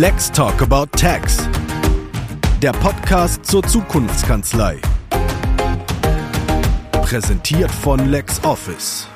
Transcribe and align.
Let's 0.00 0.30
Talk 0.30 0.62
About 0.62 0.96
Tax. 0.96 1.38
Der 2.62 2.70
Podcast 2.70 3.44
zur 3.44 3.64
Zukunftskanzlei. 3.64 4.80
Präsentiert 6.92 7.68
von 7.68 8.08
LexOffice. 8.08 9.08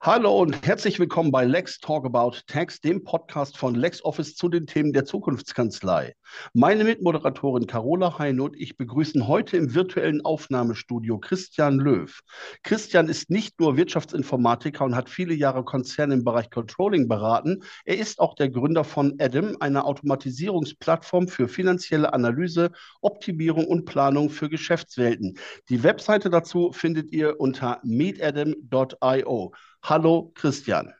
Hallo 0.00 0.40
und 0.40 0.66
herzlich 0.66 0.98
willkommen 0.98 1.30
bei 1.30 1.44
Lex 1.44 1.80
Talk 1.80 2.06
About 2.06 2.38
Tax, 2.46 2.80
dem 2.80 3.04
Podcast 3.04 3.58
von 3.58 3.74
LexOffice 3.74 4.34
zu 4.34 4.48
den 4.48 4.66
Themen 4.66 4.94
der 4.94 5.04
Zukunftskanzlei. 5.04 6.14
Meine 6.52 6.84
Mitmoderatorin 6.84 7.66
Carola 7.66 8.18
Heine 8.18 8.42
und 8.42 8.56
ich 8.56 8.76
begrüßen 8.76 9.26
heute 9.28 9.56
im 9.56 9.74
virtuellen 9.74 10.24
Aufnahmestudio 10.24 11.18
Christian 11.18 11.78
Löw. 11.78 12.20
Christian 12.62 13.08
ist 13.08 13.30
nicht 13.30 13.60
nur 13.60 13.76
Wirtschaftsinformatiker 13.76 14.84
und 14.84 14.94
hat 14.94 15.08
viele 15.08 15.34
Jahre 15.34 15.64
Konzerne 15.64 16.14
im 16.14 16.24
Bereich 16.24 16.50
Controlling 16.50 17.08
beraten. 17.08 17.62
Er 17.84 17.98
ist 17.98 18.18
auch 18.18 18.34
der 18.34 18.50
Gründer 18.50 18.84
von 18.84 19.14
Adam, 19.18 19.56
einer 19.60 19.84
Automatisierungsplattform 19.84 21.28
für 21.28 21.48
finanzielle 21.48 22.12
Analyse, 22.12 22.70
Optimierung 23.00 23.66
und 23.66 23.84
Planung 23.84 24.30
für 24.30 24.48
Geschäftswelten. 24.48 25.38
Die 25.68 25.82
Webseite 25.82 26.30
dazu 26.30 26.72
findet 26.72 27.12
ihr 27.12 27.40
unter 27.40 27.80
meetadam.io. 27.84 29.52
Hallo 29.82 30.32
Christian. 30.34 30.92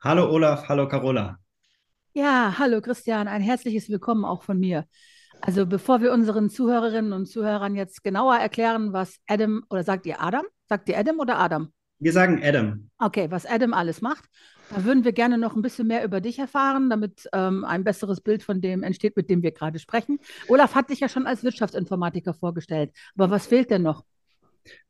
Hallo 0.00 0.30
Olaf, 0.30 0.68
hallo 0.68 0.88
Carola. 0.88 1.43
Ja, 2.16 2.54
hallo 2.60 2.80
Christian, 2.80 3.26
ein 3.26 3.42
herzliches 3.42 3.90
Willkommen 3.90 4.24
auch 4.24 4.44
von 4.44 4.60
mir. 4.60 4.84
Also 5.40 5.66
bevor 5.66 6.00
wir 6.00 6.12
unseren 6.12 6.48
Zuhörerinnen 6.48 7.12
und 7.12 7.26
Zuhörern 7.26 7.74
jetzt 7.74 8.04
genauer 8.04 8.36
erklären, 8.36 8.92
was 8.92 9.18
Adam, 9.26 9.64
oder 9.68 9.82
sagt 9.82 10.06
ihr 10.06 10.22
Adam? 10.22 10.44
Sagt 10.68 10.88
ihr 10.88 10.96
Adam 10.96 11.18
oder 11.18 11.40
Adam? 11.40 11.72
Wir 11.98 12.12
sagen 12.12 12.40
Adam. 12.40 12.88
Okay, 12.98 13.32
was 13.32 13.46
Adam 13.46 13.74
alles 13.74 14.00
macht. 14.00 14.26
Da 14.70 14.84
würden 14.84 15.02
wir 15.02 15.10
gerne 15.10 15.38
noch 15.38 15.56
ein 15.56 15.62
bisschen 15.62 15.88
mehr 15.88 16.04
über 16.04 16.20
dich 16.20 16.38
erfahren, 16.38 16.88
damit 16.88 17.28
ähm, 17.32 17.64
ein 17.64 17.82
besseres 17.82 18.20
Bild 18.20 18.44
von 18.44 18.60
dem 18.60 18.84
entsteht, 18.84 19.16
mit 19.16 19.28
dem 19.28 19.42
wir 19.42 19.50
gerade 19.50 19.80
sprechen. 19.80 20.20
Olaf 20.46 20.76
hat 20.76 20.90
dich 20.90 21.00
ja 21.00 21.08
schon 21.08 21.26
als 21.26 21.42
Wirtschaftsinformatiker 21.42 22.32
vorgestellt. 22.32 22.92
Aber 23.16 23.30
was 23.30 23.48
fehlt 23.48 23.72
denn 23.72 23.82
noch? 23.82 24.04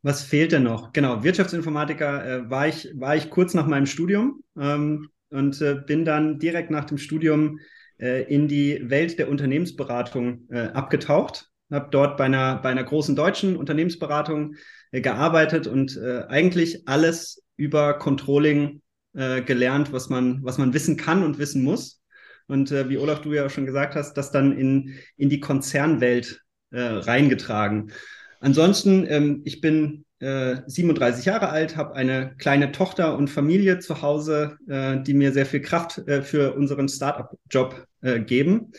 Was 0.02 0.22
fehlt 0.22 0.52
denn 0.52 0.64
noch? 0.64 0.92
Genau, 0.92 1.24
Wirtschaftsinformatiker 1.24 2.26
äh, 2.26 2.50
war, 2.50 2.68
ich, 2.68 2.92
war 2.94 3.16
ich 3.16 3.30
kurz 3.30 3.54
nach 3.54 3.66
meinem 3.66 3.86
Studium 3.86 4.44
ähm, 4.58 5.08
und 5.34 5.60
äh, 5.60 5.74
bin 5.86 6.04
dann 6.04 6.38
direkt 6.38 6.70
nach 6.70 6.84
dem 6.84 6.98
Studium 6.98 7.58
äh, 7.98 8.22
in 8.32 8.48
die 8.48 8.88
Welt 8.88 9.18
der 9.18 9.28
Unternehmensberatung 9.28 10.48
äh, 10.50 10.68
abgetaucht. 10.68 11.50
Habe 11.70 11.88
dort 11.90 12.16
bei 12.16 12.24
einer, 12.24 12.56
bei 12.56 12.70
einer 12.70 12.84
großen 12.84 13.16
deutschen 13.16 13.56
Unternehmensberatung 13.56 14.54
äh, 14.92 15.00
gearbeitet 15.00 15.66
und 15.66 15.96
äh, 15.96 16.22
eigentlich 16.28 16.88
alles 16.88 17.42
über 17.56 17.94
Controlling 17.94 18.80
gelernt, 19.16 19.92
was 19.92 20.08
man, 20.08 20.40
was 20.42 20.58
man 20.58 20.74
wissen 20.74 20.96
kann 20.96 21.22
und 21.22 21.38
wissen 21.38 21.62
muss. 21.62 22.02
Und 22.48 22.72
wie 22.72 22.98
Olaf, 22.98 23.20
du 23.20 23.32
ja 23.32 23.46
auch 23.46 23.50
schon 23.50 23.64
gesagt 23.64 23.94
hast, 23.94 24.14
das 24.14 24.32
dann 24.32 24.58
in, 24.58 24.94
in 25.16 25.28
die 25.28 25.38
Konzernwelt 25.38 26.42
reingetragen. 26.72 27.92
Ansonsten, 28.40 29.06
ähm, 29.08 29.42
ich 29.44 29.60
bin 29.60 30.04
äh, 30.24 30.62
37 30.66 31.26
Jahre 31.26 31.50
alt, 31.50 31.76
habe 31.76 31.94
eine 31.94 32.34
kleine 32.38 32.72
Tochter 32.72 33.16
und 33.16 33.28
Familie 33.28 33.78
zu 33.78 34.00
Hause, 34.00 34.56
äh, 34.68 35.00
die 35.02 35.12
mir 35.12 35.32
sehr 35.32 35.44
viel 35.44 35.60
Kraft 35.60 35.98
äh, 36.08 36.22
für 36.22 36.54
unseren 36.54 36.88
Startup-Job 36.88 37.86
äh, 38.00 38.20
geben. 38.20 38.72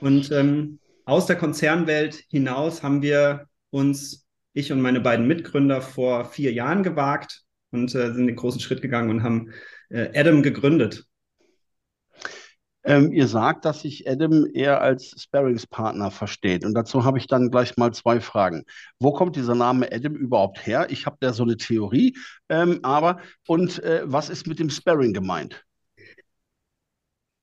Und 0.00 0.32
ähm, 0.32 0.80
aus 1.04 1.26
der 1.26 1.36
Konzernwelt 1.36 2.24
hinaus 2.28 2.82
haben 2.82 3.02
wir 3.02 3.46
uns, 3.70 4.26
ich 4.52 4.72
und 4.72 4.80
meine 4.80 5.00
beiden 5.00 5.28
Mitgründer, 5.28 5.80
vor 5.80 6.24
vier 6.24 6.52
Jahren 6.52 6.82
gewagt 6.82 7.42
und 7.70 7.94
äh, 7.94 8.12
sind 8.12 8.26
den 8.26 8.36
großen 8.36 8.60
Schritt 8.60 8.82
gegangen 8.82 9.10
und 9.10 9.22
haben 9.22 9.50
äh, 9.90 10.08
Adam 10.18 10.42
gegründet. 10.42 11.04
Ähm, 12.82 13.12
ihr 13.12 13.28
sagt, 13.28 13.66
dass 13.66 13.82
sich 13.82 14.08
Adam 14.08 14.46
eher 14.54 14.80
als 14.80 15.14
Sparringspartner 15.20 16.10
versteht. 16.10 16.64
Und 16.64 16.72
dazu 16.72 17.04
habe 17.04 17.18
ich 17.18 17.26
dann 17.26 17.50
gleich 17.50 17.76
mal 17.76 17.92
zwei 17.92 18.20
Fragen. 18.20 18.64
Wo 18.98 19.12
kommt 19.12 19.36
dieser 19.36 19.54
Name 19.54 19.92
Adam 19.92 20.14
überhaupt 20.14 20.66
her? 20.66 20.86
Ich 20.88 21.04
habe 21.04 21.18
da 21.20 21.34
so 21.34 21.42
eine 21.42 21.58
Theorie, 21.58 22.16
ähm, 22.48 22.80
aber 22.82 23.20
und 23.46 23.82
äh, 23.82 24.02
was 24.04 24.30
ist 24.30 24.46
mit 24.46 24.58
dem 24.58 24.70
Sparring 24.70 25.12
gemeint? 25.12 25.64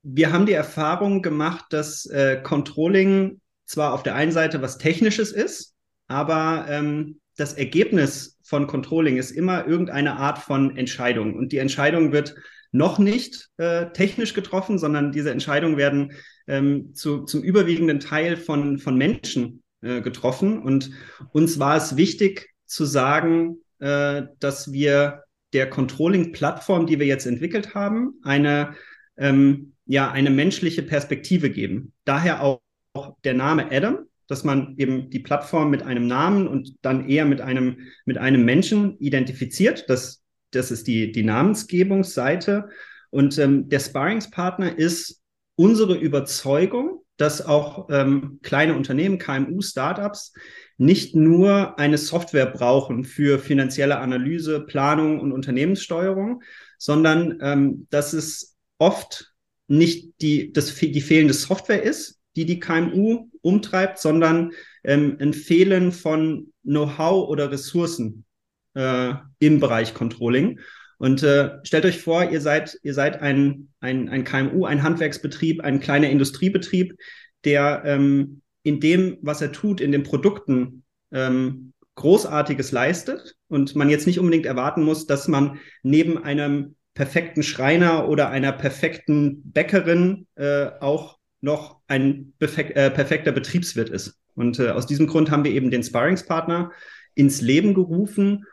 Wir 0.02 0.32
haben 0.32 0.46
die 0.46 0.52
Erfahrung 0.52 1.22
gemacht, 1.22 1.66
dass 1.70 2.06
äh, 2.06 2.40
Controlling 2.42 3.40
zwar 3.64 3.92
auf 3.92 4.02
der 4.02 4.14
einen 4.14 4.32
Seite 4.32 4.60
was 4.60 4.78
Technisches 4.78 5.30
ist, 5.30 5.74
aber 6.08 6.66
ähm, 6.68 7.20
das 7.36 7.52
Ergebnis 7.52 8.38
von 8.42 8.66
Controlling 8.66 9.18
ist 9.18 9.30
immer 9.30 9.66
irgendeine 9.66 10.16
Art 10.16 10.38
von 10.38 10.76
Entscheidung. 10.76 11.34
Und 11.34 11.52
die 11.52 11.58
Entscheidung 11.58 12.10
wird 12.12 12.34
noch 12.70 12.98
nicht 12.98 13.48
äh, 13.56 13.86
technisch 13.92 14.34
getroffen, 14.34 14.78
sondern 14.78 15.12
diese 15.12 15.30
Entscheidungen 15.30 15.76
werden 15.76 16.12
ähm, 16.46 16.94
zu, 16.94 17.24
zum 17.24 17.42
überwiegenden 17.42 18.00
Teil 18.00 18.36
von, 18.36 18.78
von 18.78 18.96
Menschen 18.96 19.62
äh, 19.80 20.00
getroffen. 20.00 20.62
Und 20.62 20.90
uns 21.32 21.58
war 21.58 21.76
es 21.76 21.96
wichtig 21.96 22.50
zu 22.66 22.84
sagen, 22.84 23.58
äh, 23.78 24.22
dass 24.38 24.72
wir 24.72 25.22
der 25.52 25.70
Controlling-Plattform, 25.70 26.86
die 26.86 26.98
wir 26.98 27.06
jetzt 27.06 27.26
entwickelt 27.26 27.74
haben, 27.74 28.14
eine, 28.22 28.74
ähm, 29.16 29.72
ja, 29.86 30.10
eine 30.10 30.30
menschliche 30.30 30.82
Perspektive 30.82 31.50
geben. 31.50 31.92
Daher 32.04 32.42
auch, 32.42 32.60
auch 32.92 33.16
der 33.24 33.34
Name 33.34 33.70
Adam, 33.70 34.00
dass 34.26 34.44
man 34.44 34.74
eben 34.76 35.08
die 35.08 35.20
Plattform 35.20 35.70
mit 35.70 35.82
einem 35.82 36.06
Namen 36.06 36.46
und 36.46 36.74
dann 36.82 37.08
eher 37.08 37.24
mit 37.24 37.40
einem, 37.40 37.78
mit 38.04 38.18
einem 38.18 38.44
Menschen 38.44 38.98
identifiziert. 38.98 39.88
Das 39.88 40.22
das 40.50 40.70
ist 40.70 40.86
die, 40.86 41.12
die 41.12 41.22
Namensgebungsseite. 41.22 42.68
Und 43.10 43.38
ähm, 43.38 43.68
der 43.68 43.80
Sparringspartner 43.80 44.78
ist 44.78 45.22
unsere 45.56 45.96
Überzeugung, 45.96 47.02
dass 47.16 47.44
auch 47.44 47.88
ähm, 47.90 48.38
kleine 48.42 48.74
Unternehmen, 48.74 49.18
KMU, 49.18 49.60
Startups 49.60 50.32
nicht 50.76 51.16
nur 51.16 51.78
eine 51.78 51.98
Software 51.98 52.46
brauchen 52.46 53.04
für 53.04 53.38
finanzielle 53.38 53.98
Analyse, 53.98 54.60
Planung 54.60 55.18
und 55.20 55.32
Unternehmenssteuerung, 55.32 56.42
sondern 56.78 57.38
ähm, 57.42 57.86
dass 57.90 58.12
es 58.12 58.56
oft 58.78 59.34
nicht 59.66 60.12
die, 60.20 60.52
das, 60.52 60.74
die 60.74 61.00
fehlende 61.00 61.34
Software 61.34 61.82
ist, 61.82 62.20
die 62.36 62.46
die 62.46 62.60
KMU 62.60 63.28
umtreibt, 63.42 63.98
sondern 63.98 64.52
ähm, 64.84 65.16
ein 65.20 65.34
Fehlen 65.34 65.90
von 65.90 66.52
Know-how 66.62 67.28
oder 67.28 67.50
Ressourcen 67.50 68.24
äh, 68.74 69.14
im 69.38 69.60
Bereich 69.60 69.94
Controlling. 69.94 70.60
Und 70.98 71.22
äh, 71.22 71.58
stellt 71.62 71.84
euch 71.84 72.00
vor, 72.00 72.28
ihr 72.30 72.40
seid, 72.40 72.76
ihr 72.82 72.94
seid 72.94 73.22
ein, 73.22 73.68
ein, 73.80 74.08
ein 74.08 74.24
KMU, 74.24 74.64
ein 74.64 74.82
Handwerksbetrieb, 74.82 75.62
ein 75.62 75.80
kleiner 75.80 76.10
Industriebetrieb, 76.10 76.96
der 77.44 77.82
ähm, 77.84 78.42
in 78.64 78.80
dem, 78.80 79.18
was 79.22 79.40
er 79.40 79.52
tut, 79.52 79.80
in 79.80 79.92
den 79.92 80.02
Produkten 80.02 80.82
ähm, 81.12 81.72
Großartiges 81.94 82.72
leistet 82.72 83.36
und 83.48 83.74
man 83.74 83.90
jetzt 83.90 84.06
nicht 84.06 84.18
unbedingt 84.18 84.46
erwarten 84.46 84.82
muss, 84.82 85.06
dass 85.06 85.28
man 85.28 85.58
neben 85.82 86.22
einem 86.22 86.76
perfekten 86.94 87.42
Schreiner 87.42 88.08
oder 88.08 88.30
einer 88.30 88.52
perfekten 88.52 89.52
Bäckerin 89.52 90.26
äh, 90.34 90.66
auch 90.80 91.18
noch 91.40 91.80
ein 91.86 92.32
äh, 92.40 92.90
perfekter 92.90 93.32
Betriebswirt 93.32 93.88
ist. 93.88 94.18
Und 94.34 94.58
äh, 94.58 94.70
aus 94.70 94.86
diesem 94.86 95.06
Grund 95.06 95.30
haben 95.30 95.44
wir 95.44 95.52
eben 95.52 95.70
den 95.70 95.82
Sparringspartner 95.82 96.72
ins 97.14 97.40
Leben 97.40 97.74
gerufen 97.74 98.44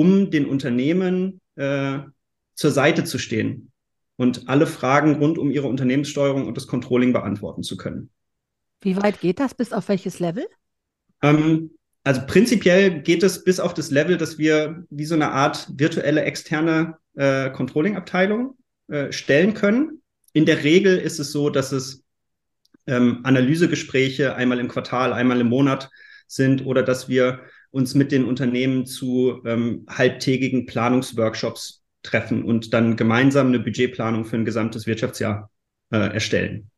um 0.00 0.30
den 0.30 0.46
Unternehmen 0.46 1.42
äh, 1.56 1.98
zur 2.54 2.70
Seite 2.70 3.04
zu 3.04 3.18
stehen 3.18 3.70
und 4.16 4.48
alle 4.48 4.66
Fragen 4.66 5.16
rund 5.16 5.36
um 5.36 5.50
ihre 5.50 5.68
Unternehmenssteuerung 5.68 6.46
und 6.46 6.56
das 6.56 6.66
Controlling 6.66 7.12
beantworten 7.12 7.62
zu 7.62 7.76
können. 7.76 8.08
Wie 8.80 8.96
weit 8.96 9.20
geht 9.20 9.40
das? 9.40 9.52
Bis 9.52 9.74
auf 9.74 9.90
welches 9.90 10.18
Level? 10.18 10.46
Ähm, 11.20 11.72
also 12.02 12.22
prinzipiell 12.26 13.02
geht 13.02 13.22
es 13.22 13.44
bis 13.44 13.60
auf 13.60 13.74
das 13.74 13.90
Level, 13.90 14.16
dass 14.16 14.38
wir 14.38 14.86
wie 14.88 15.04
so 15.04 15.14
eine 15.14 15.32
Art 15.32 15.68
virtuelle 15.76 16.22
externe 16.22 16.96
äh, 17.14 17.50
Controlling-Abteilung 17.50 18.56
äh, 18.88 19.12
stellen 19.12 19.52
können. 19.52 20.00
In 20.32 20.46
der 20.46 20.64
Regel 20.64 20.96
ist 20.96 21.20
es 21.20 21.30
so, 21.30 21.50
dass 21.50 21.72
es 21.72 22.04
ähm, 22.86 23.20
Analysegespräche 23.24 24.34
einmal 24.34 24.60
im 24.60 24.68
Quartal, 24.68 25.12
einmal 25.12 25.42
im 25.42 25.48
Monat 25.48 25.90
sind 26.26 26.64
oder 26.64 26.82
dass 26.82 27.10
wir 27.10 27.40
uns 27.70 27.94
mit 27.94 28.12
den 28.12 28.24
Unternehmen 28.24 28.86
zu 28.86 29.42
ähm, 29.44 29.86
halbtägigen 29.88 30.66
Planungsworkshops 30.66 31.84
treffen 32.02 32.44
und 32.44 32.72
dann 32.72 32.96
gemeinsam 32.96 33.48
eine 33.48 33.60
Budgetplanung 33.60 34.24
für 34.24 34.36
ein 34.36 34.44
gesamtes 34.44 34.86
Wirtschaftsjahr 34.86 35.50
äh, 35.92 36.12
erstellen. 36.12 36.69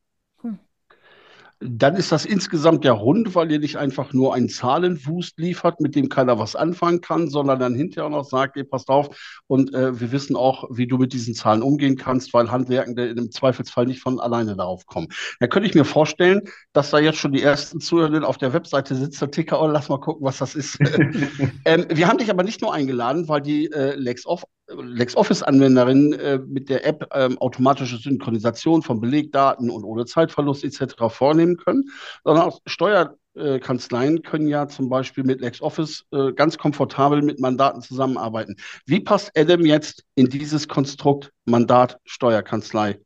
Dann 1.65 1.95
ist 1.95 2.11
das 2.11 2.25
insgesamt 2.25 2.83
ja 2.85 2.93
rund, 2.93 3.35
weil 3.35 3.51
ihr 3.51 3.59
nicht 3.59 3.77
einfach 3.77 4.13
nur 4.13 4.33
einen 4.33 4.49
Zahlenwust 4.49 5.39
liefert, 5.39 5.79
mit 5.79 5.95
dem 5.95 6.09
keiner 6.09 6.37
was 6.39 6.55
anfangen 6.55 7.01
kann, 7.01 7.29
sondern 7.29 7.59
dann 7.59 7.75
hinterher 7.75 8.07
auch 8.07 8.11
noch 8.11 8.25
sagt, 8.25 8.57
ihr 8.57 8.67
passt 8.67 8.89
auf 8.89 9.43
und 9.47 9.73
äh, 9.73 9.99
wir 9.99 10.11
wissen 10.11 10.35
auch, 10.35 10.65
wie 10.71 10.87
du 10.87 10.97
mit 10.97 11.13
diesen 11.13 11.33
Zahlen 11.33 11.61
umgehen 11.61 11.95
kannst, 11.95 12.33
weil 12.33 12.51
Handwerkende 12.51 13.07
im 13.07 13.31
Zweifelsfall 13.31 13.85
nicht 13.85 14.01
von 14.01 14.19
alleine 14.19 14.55
darauf 14.55 14.85
kommen. 14.85 15.07
Da 15.39 15.47
könnte 15.47 15.69
ich 15.69 15.75
mir 15.75 15.85
vorstellen, 15.85 16.41
dass 16.73 16.89
da 16.89 16.99
jetzt 16.99 17.17
schon 17.17 17.33
die 17.33 17.41
ersten 17.41 17.79
Zuhörerinnen 17.79 18.23
auf 18.23 18.37
der 18.37 18.53
Webseite 18.53 18.95
sitzen, 18.95 19.19
der 19.19 19.31
Ticker, 19.31 19.61
oh, 19.61 19.67
lass 19.67 19.89
mal 19.89 19.99
gucken, 19.99 20.25
was 20.25 20.39
das 20.39 20.55
ist. 20.55 20.77
ähm, 21.65 21.85
wir 21.89 22.07
haben 22.07 22.17
dich 22.17 22.29
aber 22.29 22.43
nicht 22.43 22.61
nur 22.61 22.73
eingeladen, 22.73 23.27
weil 23.27 23.41
die 23.41 23.71
äh, 23.71 23.95
LexOff 23.95 24.43
LexOffice-Anwenderin 24.81 26.13
äh, 26.13 26.39
mit 26.39 26.69
der 26.69 26.85
App 26.85 27.09
ähm, 27.13 27.37
automatische 27.37 27.97
Synchronisation 27.97 28.81
von 28.81 28.99
Belegdaten 28.99 29.69
und 29.69 29.83
ohne 29.83 30.05
Zeitverlust 30.05 30.63
etc. 30.63 30.95
vornehmen 31.09 31.57
können, 31.57 31.89
sondern 32.23 32.45
auch 32.45 32.61
Steuerkanzleien 32.65 34.21
können 34.23 34.47
ja 34.47 34.67
zum 34.67 34.89
Beispiel 34.89 35.23
mit 35.23 35.41
LexOffice 35.41 36.05
äh, 36.11 36.33
ganz 36.33 36.57
komfortabel 36.57 37.21
mit 37.21 37.39
Mandaten 37.39 37.81
zusammenarbeiten. 37.81 38.55
Wie 38.85 38.99
passt 38.99 39.31
Adam 39.37 39.65
jetzt 39.65 40.03
in 40.15 40.29
dieses 40.29 40.67
Konstrukt 40.67 41.31
Mandat 41.45 41.99
Steuerkanzlei? 42.05 42.99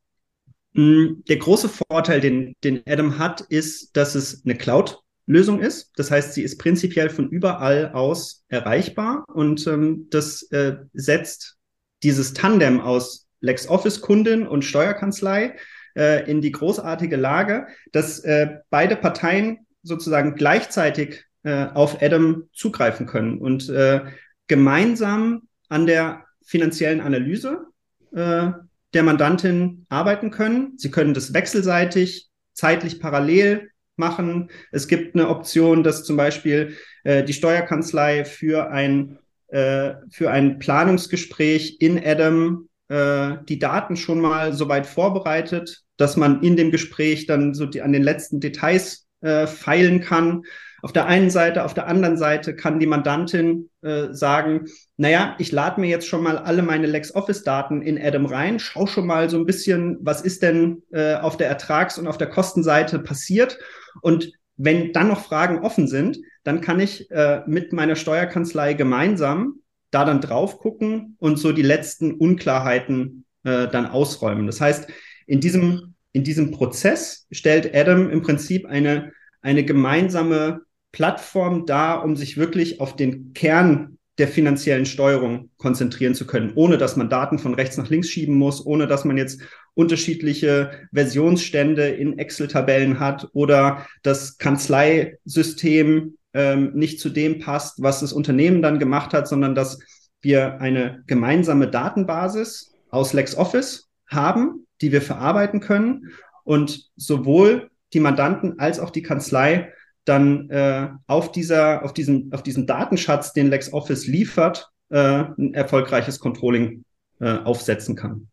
Mm, 0.73 1.23
der 1.27 1.37
große 1.37 1.69
Vorteil, 1.69 2.21
den, 2.21 2.53
den 2.63 2.81
Adam 2.87 3.17
hat, 3.17 3.41
ist, 3.41 3.95
dass 3.97 4.15
es 4.15 4.43
eine 4.45 4.55
Cloud 4.55 5.01
Lösung 5.27 5.59
ist. 5.59 5.91
Das 5.97 6.09
heißt, 6.09 6.33
sie 6.33 6.41
ist 6.41 6.57
prinzipiell 6.57 7.09
von 7.09 7.29
überall 7.29 7.91
aus 7.91 8.45
erreichbar 8.47 9.25
und 9.33 9.67
ähm, 9.67 10.07
das 10.09 10.43
äh, 10.51 10.77
setzt 10.93 11.56
dieses 12.03 12.33
Tandem 12.33 12.79
aus 12.79 13.27
LexOffice-Kundin 13.41 14.47
und 14.47 14.63
Steuerkanzlei 14.65 15.55
äh, 15.95 16.29
in 16.29 16.41
die 16.41 16.51
großartige 16.51 17.15
Lage, 17.15 17.67
dass 17.91 18.19
äh, 18.19 18.57
beide 18.69 18.95
Parteien 18.95 19.65
sozusagen 19.83 20.35
gleichzeitig 20.35 21.23
äh, 21.43 21.65
auf 21.73 22.01
Adam 22.01 22.49
zugreifen 22.53 23.05
können 23.05 23.39
und 23.39 23.69
äh, 23.69 24.01
gemeinsam 24.47 25.43
an 25.69 25.85
der 25.85 26.23
finanziellen 26.45 27.01
Analyse 27.01 27.67
äh, 28.13 28.51
der 28.93 29.03
Mandantin 29.03 29.85
arbeiten 29.89 30.31
können. 30.31 30.77
Sie 30.77 30.91
können 30.91 31.13
das 31.13 31.33
wechselseitig, 31.33 32.29
zeitlich 32.53 32.99
parallel 32.99 33.69
machen. 33.97 34.49
Es 34.71 34.87
gibt 34.87 35.15
eine 35.15 35.29
Option, 35.29 35.83
dass 35.83 36.03
zum 36.03 36.17
Beispiel 36.17 36.77
äh, 37.03 37.23
die 37.23 37.33
Steuerkanzlei 37.33 38.25
für 38.25 38.69
ein, 38.69 39.19
äh, 39.47 39.93
für 40.09 40.31
ein 40.31 40.59
Planungsgespräch 40.59 41.77
in 41.79 42.01
Adam 42.03 42.67
äh, 42.89 43.37
die 43.47 43.59
Daten 43.59 43.95
schon 43.97 44.21
mal 44.21 44.53
so 44.53 44.69
weit 44.69 44.87
vorbereitet, 44.87 45.83
dass 45.97 46.17
man 46.17 46.41
in 46.41 46.55
dem 46.55 46.71
Gespräch 46.71 47.25
dann 47.25 47.53
so 47.53 47.65
die, 47.65 47.81
an 47.81 47.91
den 47.91 48.03
letzten 48.03 48.39
Details 48.39 49.07
äh, 49.21 49.47
feilen 49.47 50.01
kann. 50.01 50.43
Auf 50.83 50.93
der 50.93 51.07
einen 51.07 51.29
Seite, 51.29 51.65
auf 51.65 51.73
der 51.73 51.87
anderen 51.87 52.17
Seite 52.17 52.55
kann 52.55 52.79
die 52.79 52.85
Mandantin 52.85 53.69
äh, 53.81 54.13
sagen, 54.13 54.65
naja, 54.95 55.35
ich 55.39 55.51
lade 55.51 55.81
mir 55.81 55.89
jetzt 55.89 56.07
schon 56.07 56.23
mal 56.23 56.37
alle 56.37 56.61
meine 56.61 56.87
LexOffice-Daten 56.87 57.81
in 57.81 57.99
Adam 58.01 58.25
rein, 58.25 58.59
schau 58.59 58.85
schon 58.85 59.07
mal 59.07 59.29
so 59.29 59.37
ein 59.37 59.45
bisschen, 59.45 59.97
was 60.01 60.21
ist 60.21 60.43
denn 60.43 60.83
äh, 60.91 61.15
auf 61.15 61.35
der 61.35 61.47
Ertrags- 61.47 61.97
und 61.97 62.07
auf 62.07 62.19
der 62.19 62.29
Kostenseite 62.29 62.99
passiert 62.99 63.57
und 64.01 64.31
wenn 64.57 64.91
dann 64.91 65.07
noch 65.07 65.23
Fragen 65.23 65.59
offen 65.59 65.87
sind, 65.87 66.17
dann 66.43 66.61
kann 66.61 66.79
ich 66.79 67.09
äh, 67.11 67.41
mit 67.47 67.73
meiner 67.73 67.95
Steuerkanzlei 67.95 68.73
gemeinsam 68.73 69.59
da 69.91 70.03
dann 70.03 70.21
drauf 70.21 70.59
gucken 70.59 71.15
und 71.19 71.37
so 71.37 71.51
die 71.51 71.61
letzten 71.61 72.13
Unklarheiten 72.13 73.25
äh, 73.43 73.67
dann 73.67 73.85
ausräumen. 73.85 74.47
Das 74.47 74.59
heißt, 74.59 74.87
in 75.27 75.39
diesem, 75.39 75.95
in 76.11 76.23
diesem 76.23 76.51
Prozess 76.51 77.27
stellt 77.31 77.73
Adam 77.73 78.09
im 78.09 78.21
Prinzip 78.21 78.65
eine, 78.65 79.13
eine 79.41 79.63
gemeinsame 79.63 80.61
Plattform 80.91 81.65
dar, 81.65 82.03
um 82.03 82.15
sich 82.15 82.37
wirklich 82.37 82.81
auf 82.81 82.95
den 82.95 83.33
Kern 83.33 83.96
der 84.17 84.27
finanziellen 84.27 84.85
Steuerung 84.85 85.51
konzentrieren 85.57 86.15
zu 86.15 86.25
können, 86.25 86.53
ohne 86.55 86.77
dass 86.77 86.95
man 86.95 87.09
Daten 87.09 87.37
von 87.37 87.53
rechts 87.53 87.77
nach 87.77 87.89
links 87.89 88.09
schieben 88.09 88.35
muss, 88.35 88.65
ohne 88.65 88.87
dass 88.87 89.05
man 89.05 89.17
jetzt 89.17 89.41
unterschiedliche 89.75 90.71
Versionsstände 90.91 91.87
in 91.87 92.17
Excel-Tabellen 92.17 92.99
hat 92.99 93.27
oder 93.33 93.85
das 94.01 94.37
Kanzleisystem 94.37 96.17
ähm, 96.33 96.71
nicht 96.73 96.99
zu 96.99 97.09
dem 97.09 97.39
passt, 97.39 97.81
was 97.81 97.99
das 97.99 98.11
Unternehmen 98.11 98.61
dann 98.61 98.79
gemacht 98.79 99.13
hat, 99.13 99.27
sondern 99.27 99.53
dass 99.53 99.79
wir 100.21 100.59
eine 100.61 101.03
gemeinsame 101.05 101.67
Datenbasis 101.67 102.75
aus 102.89 103.13
LexOffice 103.13 103.87
haben, 104.09 104.65
die 104.81 104.91
wir 104.91 105.01
verarbeiten 105.01 105.59
können 105.59 106.11
und 106.43 106.89
sowohl 106.95 107.69
die 107.93 107.99
Mandanten 107.99 108.59
als 108.59 108.79
auch 108.79 108.89
die 108.89 109.03
Kanzlei 109.03 109.73
dann 110.07 110.49
äh, 110.49 110.89
auf, 111.07 111.31
dieser, 111.31 111.83
auf, 111.83 111.93
diesem, 111.93 112.31
auf 112.33 112.43
diesem 112.43 112.65
Datenschatz, 112.65 113.33
den 113.33 113.49
LexOffice 113.49 114.07
liefert, 114.07 114.69
äh, 114.89 115.25
ein 115.37 115.53
erfolgreiches 115.53 116.19
Controlling 116.19 116.83
äh, 117.19 117.37
aufsetzen 117.39 117.95
kann. 117.95 118.29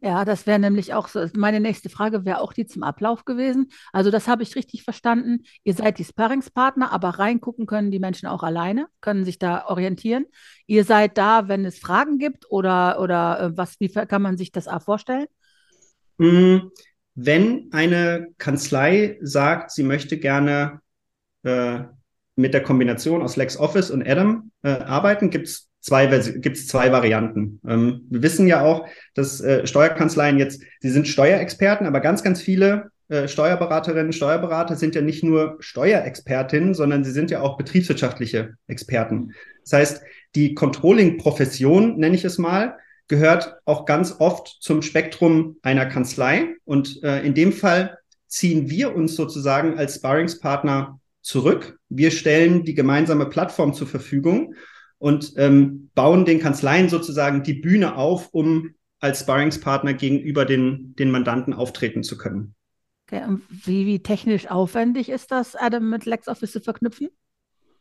Ja, 0.00 0.24
das 0.24 0.46
wäre 0.46 0.58
nämlich 0.58 0.92
auch 0.92 1.08
so. 1.08 1.26
Meine 1.34 1.58
nächste 1.58 1.88
Frage 1.88 2.24
wäre 2.24 2.40
auch 2.40 2.52
die 2.52 2.66
zum 2.66 2.82
Ablauf 2.82 3.24
gewesen. 3.24 3.72
Also, 3.92 4.10
das 4.10 4.28
habe 4.28 4.42
ich 4.42 4.54
richtig 4.54 4.82
verstanden. 4.82 5.44
Ihr 5.64 5.74
seid 5.74 5.98
die 5.98 6.04
Sparringspartner, 6.04 6.92
aber 6.92 7.10
reingucken 7.10 7.66
können 7.66 7.90
die 7.90 7.98
Menschen 7.98 8.28
auch 8.28 8.42
alleine, 8.42 8.88
können 9.00 9.24
sich 9.24 9.38
da 9.38 9.66
orientieren. 9.66 10.26
Ihr 10.66 10.84
seid 10.84 11.16
da, 11.16 11.48
wenn 11.48 11.64
es 11.64 11.78
Fragen 11.78 12.18
gibt 12.18 12.50
oder, 12.50 13.00
oder 13.00 13.40
äh, 13.40 13.56
was, 13.56 13.80
wie 13.80 13.88
kann 13.88 14.22
man 14.22 14.36
sich 14.36 14.52
das 14.52 14.68
vorstellen? 14.84 15.26
Wenn 17.16 17.68
eine 17.72 18.28
Kanzlei 18.36 19.18
sagt, 19.22 19.70
sie 19.70 19.82
möchte 19.82 20.18
gerne 20.18 20.80
äh, 21.44 21.80
mit 22.36 22.52
der 22.52 22.62
Kombination 22.62 23.22
aus 23.22 23.36
LexOffice 23.36 23.90
und 23.90 24.06
Adam 24.06 24.52
äh, 24.62 24.68
arbeiten, 24.68 25.30
gibt 25.30 25.48
es 25.48 25.68
zwei, 25.80 26.06
gibt's 26.06 26.66
zwei 26.66 26.92
Varianten. 26.92 27.58
Ähm, 27.66 28.02
wir 28.10 28.22
wissen 28.22 28.46
ja 28.46 28.60
auch, 28.60 28.86
dass 29.14 29.40
äh, 29.40 29.66
Steuerkanzleien 29.66 30.38
jetzt, 30.38 30.62
sie 30.80 30.90
sind 30.90 31.08
Steuerexperten, 31.08 31.86
aber 31.86 32.00
ganz, 32.00 32.22
ganz 32.22 32.42
viele 32.42 32.90
äh, 33.08 33.28
Steuerberaterinnen, 33.28 34.12
Steuerberater 34.12 34.76
sind 34.76 34.94
ja 34.94 35.00
nicht 35.00 35.24
nur 35.24 35.56
Steuerexpertinnen, 35.60 36.74
sondern 36.74 37.02
sie 37.02 37.12
sind 37.12 37.30
ja 37.30 37.40
auch 37.40 37.56
betriebswirtschaftliche 37.56 38.56
Experten. 38.66 39.32
Das 39.62 39.72
heißt, 39.72 40.02
die 40.34 40.54
Controlling-Profession, 40.54 41.98
nenne 41.98 42.14
ich 42.14 42.24
es 42.24 42.36
mal, 42.36 42.76
gehört 43.08 43.56
auch 43.64 43.84
ganz 43.84 44.16
oft 44.18 44.56
zum 44.60 44.82
Spektrum 44.82 45.56
einer 45.62 45.86
Kanzlei. 45.86 46.56
Und 46.64 47.02
äh, 47.02 47.24
in 47.24 47.34
dem 47.34 47.52
Fall 47.52 47.98
ziehen 48.26 48.68
wir 48.70 48.94
uns 48.94 49.16
sozusagen 49.16 49.78
als 49.78 49.96
Sparringspartner 49.96 51.00
zurück. 51.22 51.78
Wir 51.88 52.10
stellen 52.10 52.64
die 52.64 52.74
gemeinsame 52.74 53.26
Plattform 53.26 53.74
zur 53.74 53.86
Verfügung 53.86 54.54
und 54.98 55.34
ähm, 55.36 55.90
bauen 55.94 56.24
den 56.24 56.40
Kanzleien 56.40 56.88
sozusagen 56.88 57.42
die 57.42 57.54
Bühne 57.54 57.96
auf, 57.96 58.28
um 58.32 58.74
als 59.00 59.20
Sparringspartner 59.20 59.94
gegenüber 59.94 60.44
den, 60.44 60.94
den 60.96 61.10
Mandanten 61.10 61.52
auftreten 61.52 62.02
zu 62.02 62.16
können. 62.16 62.54
Okay, 63.06 63.22
wie, 63.48 63.86
wie 63.86 64.02
technisch 64.02 64.50
aufwendig 64.50 65.08
ist 65.10 65.30
das, 65.30 65.54
Adam 65.54 65.90
mit 65.90 66.06
LexOffice 66.06 66.50
zu 66.50 66.60
verknüpfen? 66.60 67.08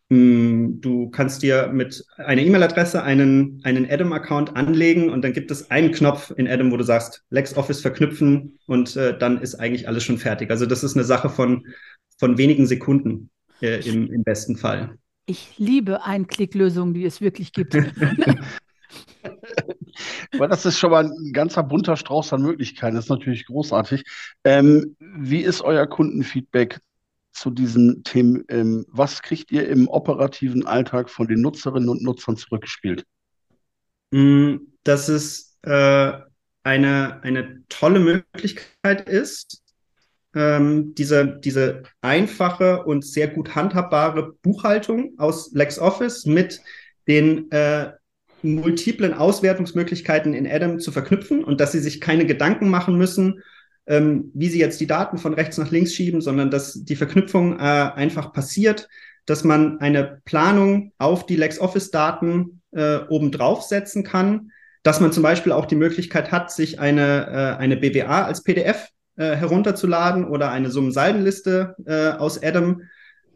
Hm, 0.09 0.81
du 0.81 1.09
kannst 1.09 1.41
dir 1.41 1.69
mit 1.73 2.05
einer 2.17 2.41
E-Mail-Adresse 2.41 3.01
einen, 3.01 3.59
einen 3.63 3.89
Adam-Account 3.89 4.55
anlegen 4.55 5.09
und 5.09 5.23
dann 5.23 5.33
gibt 5.33 5.49
es 5.49 5.71
einen 5.71 5.91
Knopf 5.91 6.31
in 6.37 6.47
Adam, 6.47 6.71
wo 6.71 6.77
du 6.77 6.83
sagst, 6.83 7.23
LexOffice 7.31 7.81
verknüpfen 7.81 8.59
und 8.67 8.95
äh, 8.95 9.17
dann 9.17 9.41
ist 9.41 9.55
eigentlich 9.55 9.87
alles 9.87 10.03
schon 10.03 10.19
fertig. 10.19 10.51
Also 10.51 10.67
das 10.67 10.83
ist 10.83 10.95
eine 10.95 11.05
Sache 11.05 11.29
von, 11.29 11.65
von 12.19 12.37
wenigen 12.37 12.67
Sekunden 12.67 13.31
äh, 13.61 13.83
im, 13.87 14.11
im 14.11 14.23
besten 14.23 14.57
Fall. 14.57 14.95
Ich 15.25 15.57
liebe 15.57 16.03
Einklicklösungen, 16.03 16.93
die 16.93 17.05
es 17.05 17.19
wirklich 17.19 17.51
gibt. 17.51 17.75
Aber 20.33 20.47
das 20.47 20.65
ist 20.65 20.77
schon 20.77 20.91
mal 20.91 21.05
ein 21.05 21.33
ganzer 21.33 21.63
bunter 21.63 21.95
Strauß 21.95 22.33
an 22.33 22.41
Möglichkeiten. 22.41 22.95
Das 22.95 23.05
ist 23.05 23.09
natürlich 23.09 23.45
großartig. 23.45 24.03
Ähm, 24.43 24.95
wie 24.99 25.41
ist 25.41 25.61
euer 25.61 25.87
Kundenfeedback 25.87 26.79
zu 27.35 27.51
diesen 27.51 28.03
Themen. 28.03 28.43
Ähm, 28.49 28.85
was 28.89 29.21
kriegt 29.21 29.51
ihr 29.51 29.67
im 29.67 29.87
operativen 29.87 30.65
Alltag 30.65 31.09
von 31.09 31.27
den 31.27 31.41
Nutzerinnen 31.41 31.89
und 31.89 32.01
Nutzern 32.01 32.37
zurückgespielt? 32.37 33.05
Mm, 34.11 34.55
dass 34.83 35.09
es 35.09 35.57
äh, 35.63 36.13
eine, 36.63 37.21
eine 37.23 37.63
tolle 37.69 37.99
Möglichkeit 37.99 39.07
ist, 39.07 39.61
ähm, 40.33 40.95
diese, 40.95 41.39
diese 41.39 41.83
einfache 42.01 42.83
und 42.83 43.05
sehr 43.05 43.27
gut 43.27 43.55
handhabbare 43.55 44.33
Buchhaltung 44.41 45.13
aus 45.17 45.51
LexOffice 45.53 46.25
mit 46.25 46.61
den 47.07 47.51
äh, 47.51 47.91
multiplen 48.41 49.13
Auswertungsmöglichkeiten 49.13 50.33
in 50.33 50.47
Adam 50.47 50.79
zu 50.79 50.91
verknüpfen 50.91 51.43
und 51.43 51.61
dass 51.61 51.71
sie 51.71 51.79
sich 51.79 52.01
keine 52.01 52.25
Gedanken 52.25 52.69
machen 52.69 52.97
müssen, 52.97 53.41
ähm, 53.87 54.31
wie 54.33 54.49
sie 54.49 54.59
jetzt 54.59 54.79
die 54.79 54.87
Daten 54.87 55.17
von 55.17 55.33
rechts 55.33 55.57
nach 55.57 55.71
links 55.71 55.93
schieben, 55.93 56.21
sondern 56.21 56.49
dass 56.49 56.73
die 56.73 56.95
Verknüpfung 56.95 57.59
äh, 57.59 57.61
einfach 57.61 58.33
passiert, 58.33 58.87
dass 59.25 59.43
man 59.43 59.79
eine 59.79 60.21
Planung 60.25 60.91
auf 60.97 61.25
die 61.25 61.35
LexOffice-Daten 61.35 62.61
äh, 62.71 62.97
obendrauf 63.09 63.63
setzen 63.63 64.03
kann, 64.03 64.51
dass 64.83 64.99
man 64.99 65.11
zum 65.11 65.23
Beispiel 65.23 65.51
auch 65.51 65.65
die 65.65 65.75
Möglichkeit 65.75 66.31
hat, 66.31 66.51
sich 66.51 66.79
eine, 66.79 67.27
äh, 67.27 67.61
eine 67.61 67.77
BWA 67.77 68.23
als 68.23 68.43
PDF 68.43 68.89
äh, 69.17 69.35
herunterzuladen 69.35 70.25
oder 70.25 70.51
eine 70.51 70.69
Summensaldenliste 70.69 71.75
äh, 71.85 72.09
aus 72.09 72.41
Adam 72.41 72.81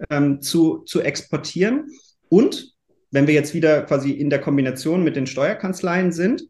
ähm, 0.10 0.42
zu, 0.42 0.80
zu 0.80 1.02
exportieren. 1.02 1.88
Und 2.30 2.74
wenn 3.12 3.28
wir 3.28 3.34
jetzt 3.34 3.54
wieder 3.54 3.82
quasi 3.84 4.12
in 4.12 4.30
der 4.30 4.42
Kombination 4.42 5.04
mit 5.04 5.16
den 5.16 5.26
Steuerkanzleien 5.26 6.12
sind, 6.12 6.44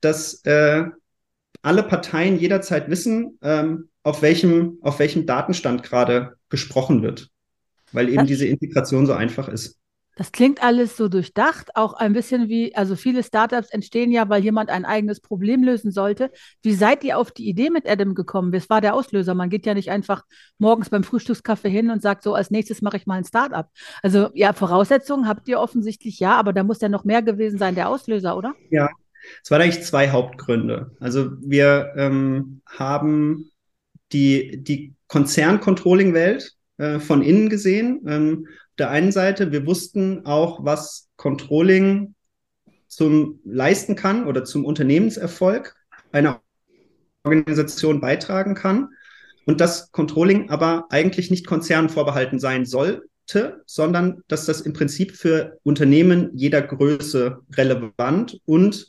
dass 0.00 0.44
äh, 0.44 0.84
alle 1.64 1.82
Parteien 1.82 2.38
jederzeit 2.38 2.90
wissen, 2.90 3.38
ähm, 3.42 3.88
auf, 4.02 4.22
welchem, 4.22 4.78
auf 4.82 4.98
welchem 4.98 5.26
Datenstand 5.26 5.82
gerade 5.82 6.36
gesprochen 6.50 7.02
wird, 7.02 7.30
weil 7.92 8.08
eben 8.08 8.26
diese 8.26 8.46
Integration 8.46 9.06
so 9.06 9.14
einfach 9.14 9.48
ist. 9.48 9.78
Das 10.16 10.30
klingt 10.30 10.62
alles 10.62 10.96
so 10.96 11.08
durchdacht, 11.08 11.74
auch 11.74 11.94
ein 11.94 12.12
bisschen 12.12 12.48
wie, 12.48 12.72
also 12.76 12.94
viele 12.94 13.24
Startups 13.24 13.70
entstehen 13.70 14.12
ja, 14.12 14.28
weil 14.28 14.44
jemand 14.44 14.70
ein 14.70 14.84
eigenes 14.84 15.20
Problem 15.20 15.64
lösen 15.64 15.90
sollte. 15.90 16.30
Wie 16.62 16.74
seid 16.74 17.02
ihr 17.02 17.18
auf 17.18 17.32
die 17.32 17.48
Idee 17.48 17.70
mit 17.70 17.88
Adam 17.88 18.14
gekommen? 18.14 18.52
Was 18.52 18.70
war 18.70 18.80
der 18.80 18.94
Auslöser? 18.94 19.34
Man 19.34 19.50
geht 19.50 19.66
ja 19.66 19.74
nicht 19.74 19.90
einfach 19.90 20.22
morgens 20.58 20.90
beim 20.90 21.02
Frühstückskaffee 21.02 21.70
hin 21.70 21.90
und 21.90 22.00
sagt 22.00 22.22
so, 22.22 22.34
als 22.34 22.52
nächstes 22.52 22.80
mache 22.80 22.96
ich 22.96 23.06
mal 23.06 23.16
ein 23.16 23.24
Startup. 23.24 23.66
Also 24.02 24.28
ja, 24.34 24.52
Voraussetzungen 24.52 25.26
habt 25.26 25.48
ihr 25.48 25.58
offensichtlich 25.58 26.20
ja, 26.20 26.36
aber 26.36 26.52
da 26.52 26.62
muss 26.62 26.80
ja 26.80 26.88
noch 26.88 27.04
mehr 27.04 27.22
gewesen 27.22 27.58
sein, 27.58 27.74
der 27.74 27.88
Auslöser, 27.88 28.36
oder? 28.36 28.54
Ja, 28.70 28.88
es 29.42 29.50
waren 29.50 29.62
eigentlich 29.62 29.84
zwei 29.84 30.10
Hauptgründe. 30.10 30.92
Also 31.00 31.32
wir 31.40 31.92
ähm, 31.96 32.60
haben 32.66 33.50
die, 34.12 34.62
die 34.62 34.94
Konzern-Controlling-Welt 35.08 36.52
äh, 36.78 36.98
von 36.98 37.22
innen 37.22 37.48
gesehen. 37.48 38.02
Ähm, 38.06 38.46
auf 38.48 38.76
der 38.78 38.90
einen 38.90 39.12
Seite, 39.12 39.52
wir 39.52 39.66
wussten 39.66 40.26
auch, 40.26 40.64
was 40.64 41.08
Controlling 41.16 42.14
zum 42.88 43.40
leisten 43.44 43.96
kann 43.96 44.26
oder 44.26 44.44
zum 44.44 44.64
Unternehmenserfolg 44.64 45.74
einer 46.12 46.40
Organisation 47.24 48.00
beitragen 48.00 48.54
kann 48.54 48.90
und 49.46 49.60
dass 49.60 49.90
Controlling 49.92 50.50
aber 50.50 50.86
eigentlich 50.90 51.30
nicht 51.30 51.46
Konzernen 51.46 51.88
vorbehalten 51.88 52.38
sein 52.38 52.66
sollte, 52.66 53.62
sondern 53.66 54.22
dass 54.28 54.46
das 54.46 54.60
im 54.60 54.74
Prinzip 54.74 55.12
für 55.12 55.58
Unternehmen 55.62 56.30
jeder 56.34 56.62
Größe 56.62 57.38
relevant 57.56 58.40
und 58.44 58.88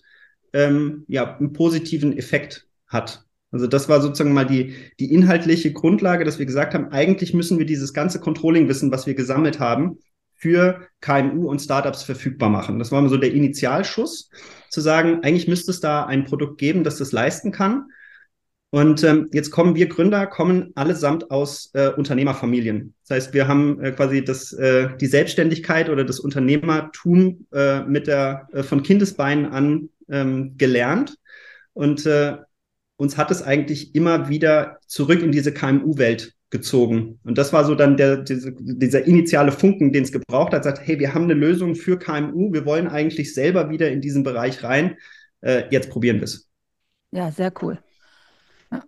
ähm, 0.56 1.04
ja, 1.08 1.38
einen 1.38 1.54
positiven 1.54 2.18
Effekt 2.18 2.68
hat. 2.88 3.26
Also 3.52 3.68
das 3.68 3.88
war 3.88 4.02
sozusagen 4.02 4.34
mal 4.34 4.46
die, 4.46 4.74
die 5.00 5.14
inhaltliche 5.14 5.72
Grundlage, 5.72 6.26
dass 6.26 6.40
wir 6.40 6.46
gesagt 6.46 6.74
haben, 6.74 6.92
eigentlich 6.92 7.34
müssen 7.34 7.60
wir 7.60 7.66
dieses 7.66 7.94
ganze 7.94 8.20
Controlling-Wissen, 8.20 8.92
was 8.92 9.06
wir 9.06 9.16
gesammelt 9.16 9.60
haben, 9.60 10.00
für 10.34 10.88
KMU 11.02 11.50
und 11.50 11.60
Startups 11.60 12.04
verfügbar 12.04 12.50
machen. 12.50 12.80
Das 12.80 12.92
war 12.92 13.02
mal 13.02 13.10
so 13.10 13.18
der 13.18 13.34
Initialschuss, 13.34 14.30
zu 14.70 14.82
sagen, 14.82 15.20
eigentlich 15.24 15.48
müsste 15.48 15.72
es 15.72 15.80
da 15.80 16.06
ein 16.06 16.26
Produkt 16.26 16.58
geben, 16.58 16.84
das 16.84 16.98
das 16.98 17.12
leisten 17.12 17.52
kann. 17.52 17.86
Und 18.72 19.03
ähm, 19.03 19.29
jetzt 19.31 19.51
kommen 19.51 19.75
wir 19.75 19.88
Gründer, 19.88 20.27
kommen 20.27 20.72
allesamt 20.75 21.31
aus 21.31 21.69
äh, 21.74 21.89
Unternehmerfamilien. 21.89 22.93
Das 23.07 23.15
heißt, 23.15 23.34
wir 23.34 23.48
haben 23.48 23.81
äh, 23.81 23.91
quasi 23.91 24.24
das, 24.24 24.51
äh, 24.53 24.89
die 24.98 25.07
Selbstständigkeit 25.07 25.89
oder 25.89 26.03
das 26.03 26.19
Unternehmertum 26.19 27.45
äh, 27.53 27.81
mit 27.84 28.07
der 28.07 28.50
äh, 28.51 28.63
von 28.63 28.84
Kindesbeinen 28.84 29.45
an 29.45 29.89
ähm, 30.10 30.57
gelernt 30.57 31.15
und 31.74 32.05
äh, 32.05 32.38
uns 32.98 33.17
hat 33.17 33.31
es 33.31 33.41
eigentlich 33.41 33.93
immer 33.95 34.29
wieder 34.29 34.79
zurück 34.88 35.22
in 35.22 35.31
diese 35.31 35.53
KMU-Welt 35.53 36.34
gezogen. 36.50 37.19
Und 37.24 37.38
das 37.38 37.51
war 37.51 37.65
so 37.65 37.75
dann 37.75 37.98
der, 37.98 38.17
diese, 38.17 38.53
dieser 38.57 39.05
initiale 39.05 39.51
Funken, 39.51 39.91
den 39.91 40.03
es 40.03 40.12
gebraucht 40.12 40.53
hat, 40.53 40.63
sagt, 40.63 40.79
hey, 40.86 41.00
wir 41.00 41.13
haben 41.13 41.25
eine 41.25 41.34
Lösung 41.34 41.75
für 41.75 42.00
KMU, 42.00 42.53
wir 42.53 42.65
wollen 42.65 42.88
eigentlich 42.88 43.34
selber 43.34 43.69
wieder 43.69 43.91
in 43.91 44.01
diesen 44.01 44.24
Bereich 44.24 44.63
rein, 44.63 44.95
äh, 45.41 45.63
jetzt 45.69 45.89
probieren 45.89 46.17
wir 46.17 46.24
es. 46.24 46.50
Ja, 47.12 47.31
sehr 47.31 47.51
cool. 47.62 47.79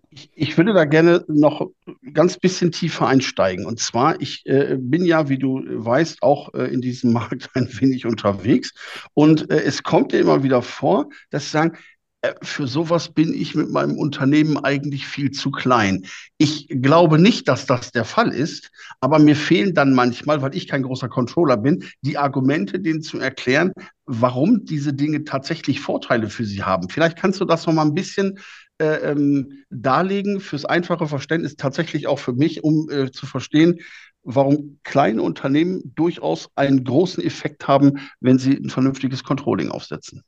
Ich, 0.10 0.29
ich, 0.34 0.58
würde 0.58 0.74
da 0.74 0.86
gerne 0.86 1.24
noch 1.27 1.70
ganz 2.13 2.38
bisschen 2.38 2.72
tiefer 2.72 3.08
einsteigen. 3.08 3.65
Und 3.65 3.79
zwar, 3.79 4.20
ich 4.22 4.46
äh, 4.46 4.77
bin 4.79 5.06
ja, 5.06 5.29
wie 5.29 5.38
du 5.38 5.62
weißt, 5.65 6.24
auch 6.24 6.53
äh, 6.53 6.74
in 6.74 6.82
diesem 6.82 7.13
Markt 7.13 7.50
ein 7.53 7.70
wenig 7.79 8.06
unterwegs. 8.06 8.74
Und 9.13 9.50
äh, 9.51 9.62
es 9.62 9.84
kommt 9.84 10.13
ja 10.13 10.20
immer 10.20 10.44
wieder 10.44 10.62
vor, 10.62 11.10
dass 11.29 11.46
sie 11.46 11.51
sagen, 11.51 11.77
äh, 12.22 12.34
für 12.41 12.67
sowas 12.67 13.10
bin 13.10 13.34
ich 13.34 13.53
mit 13.53 13.70
meinem 13.70 13.98
Unternehmen 13.98 14.58
eigentlich 14.58 15.08
viel 15.08 15.32
zu 15.32 15.51
klein. 15.51 16.06
Ich 16.38 16.67
glaube 16.67 17.20
nicht, 17.20 17.48
dass 17.48 17.65
das 17.65 17.91
der 17.91 18.06
Fall 18.06 18.29
ist, 18.29 18.72
aber 19.00 19.20
mir 19.20 19.36
fehlen 19.36 19.74
dann 19.74 19.94
manchmal, 19.94 20.41
weil 20.41 20.56
ich 20.56 20.67
kein 20.67 20.84
großer 20.84 21.10
Controller 21.10 21.58
bin, 21.58 21.84
die 22.01 22.17
Argumente, 22.17 22.79
denen 22.79 23.01
zu 23.01 23.20
erklären, 23.20 23.72
warum 24.06 24.65
diese 24.65 24.94
Dinge 24.94 25.25
tatsächlich 25.25 25.79
Vorteile 25.79 26.29
für 26.29 26.46
sie 26.46 26.63
haben. 26.63 26.89
Vielleicht 26.89 27.17
kannst 27.17 27.39
du 27.39 27.46
das 27.46 27.67
noch 27.67 27.74
mal 27.74 27.86
ein 27.86 27.94
bisschen 27.94 28.39
äh, 28.79 29.12
ähm, 29.12 29.63
darlegen 29.69 30.39
fürs 30.39 30.65
einfache 30.65 31.07
Verständnis, 31.07 31.55
tatsächlich 31.55 32.07
auch 32.07 32.19
für 32.19 32.34
mich, 32.34 32.63
um 32.63 32.89
äh, 32.89 33.12
zu 33.12 33.25
verstehen, 33.25 33.79
warum 34.24 34.79
kleine 34.84 35.22
Unternehmen 35.22 35.93
durchaus 35.96 36.50
einen 36.55 36.84
großen 36.84 37.24
Effekt 37.24 37.67
haben, 37.67 38.00
wenn 38.19 38.38
sie 38.38 38.53
ein 38.53 38.69
vernünftiges 38.69 39.24
Controlling 39.24 39.69
aufsetzen. 39.69 40.24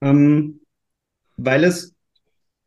Ähm, 0.00 0.60
weil 1.36 1.64
es 1.64 1.94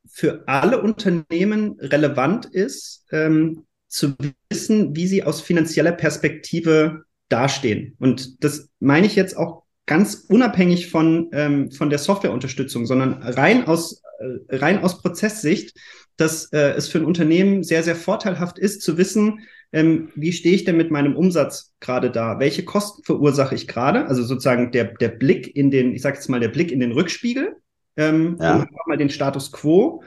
für 0.07 0.47
alle 0.47 0.81
Unternehmen 0.81 1.79
relevant 1.79 2.45
ist, 2.45 3.05
ähm, 3.11 3.65
zu 3.87 4.15
wissen, 4.49 4.95
wie 4.95 5.07
sie 5.07 5.23
aus 5.23 5.41
finanzieller 5.41 5.91
Perspektive 5.91 7.03
dastehen. 7.29 7.95
Und 7.99 8.43
das 8.43 8.69
meine 8.79 9.07
ich 9.07 9.15
jetzt 9.15 9.37
auch 9.37 9.63
ganz 9.85 10.25
unabhängig 10.27 10.89
von, 10.89 11.29
ähm, 11.33 11.71
von 11.71 11.89
der 11.89 11.99
Softwareunterstützung, 11.99 12.85
sondern 12.85 13.21
rein 13.21 13.67
aus, 13.67 14.02
rein 14.49 14.83
aus 14.83 15.01
Prozesssicht, 15.01 15.77
dass 16.17 16.51
äh, 16.53 16.73
es 16.73 16.87
für 16.87 16.99
ein 16.99 17.05
Unternehmen 17.05 17.63
sehr, 17.63 17.83
sehr 17.83 17.95
vorteilhaft 17.95 18.59
ist, 18.59 18.81
zu 18.81 18.97
wissen, 18.97 19.39
ähm, 19.71 20.09
wie 20.15 20.31
stehe 20.31 20.55
ich 20.55 20.65
denn 20.65 20.77
mit 20.77 20.91
meinem 20.91 21.15
Umsatz 21.15 21.73
gerade 21.79 22.11
da? 22.11 22.39
Welche 22.39 22.63
Kosten 22.63 23.03
verursache 23.03 23.55
ich 23.55 23.67
gerade? 23.67 24.05
Also 24.05 24.21
sozusagen 24.23 24.71
der, 24.71 24.85
der 24.85 25.09
Blick 25.09 25.55
in 25.55 25.71
den, 25.71 25.95
ich 25.95 26.03
sage 26.03 26.17
jetzt 26.17 26.29
mal, 26.29 26.39
der 26.39 26.49
Blick 26.49 26.71
in 26.71 26.79
den 26.79 26.91
Rückspiegel, 26.91 27.55
ähm, 27.97 28.37
ja. 28.39 28.57
um 28.57 28.67
mal 28.85 28.97
den 28.97 29.09
Status 29.09 29.51
quo 29.51 30.03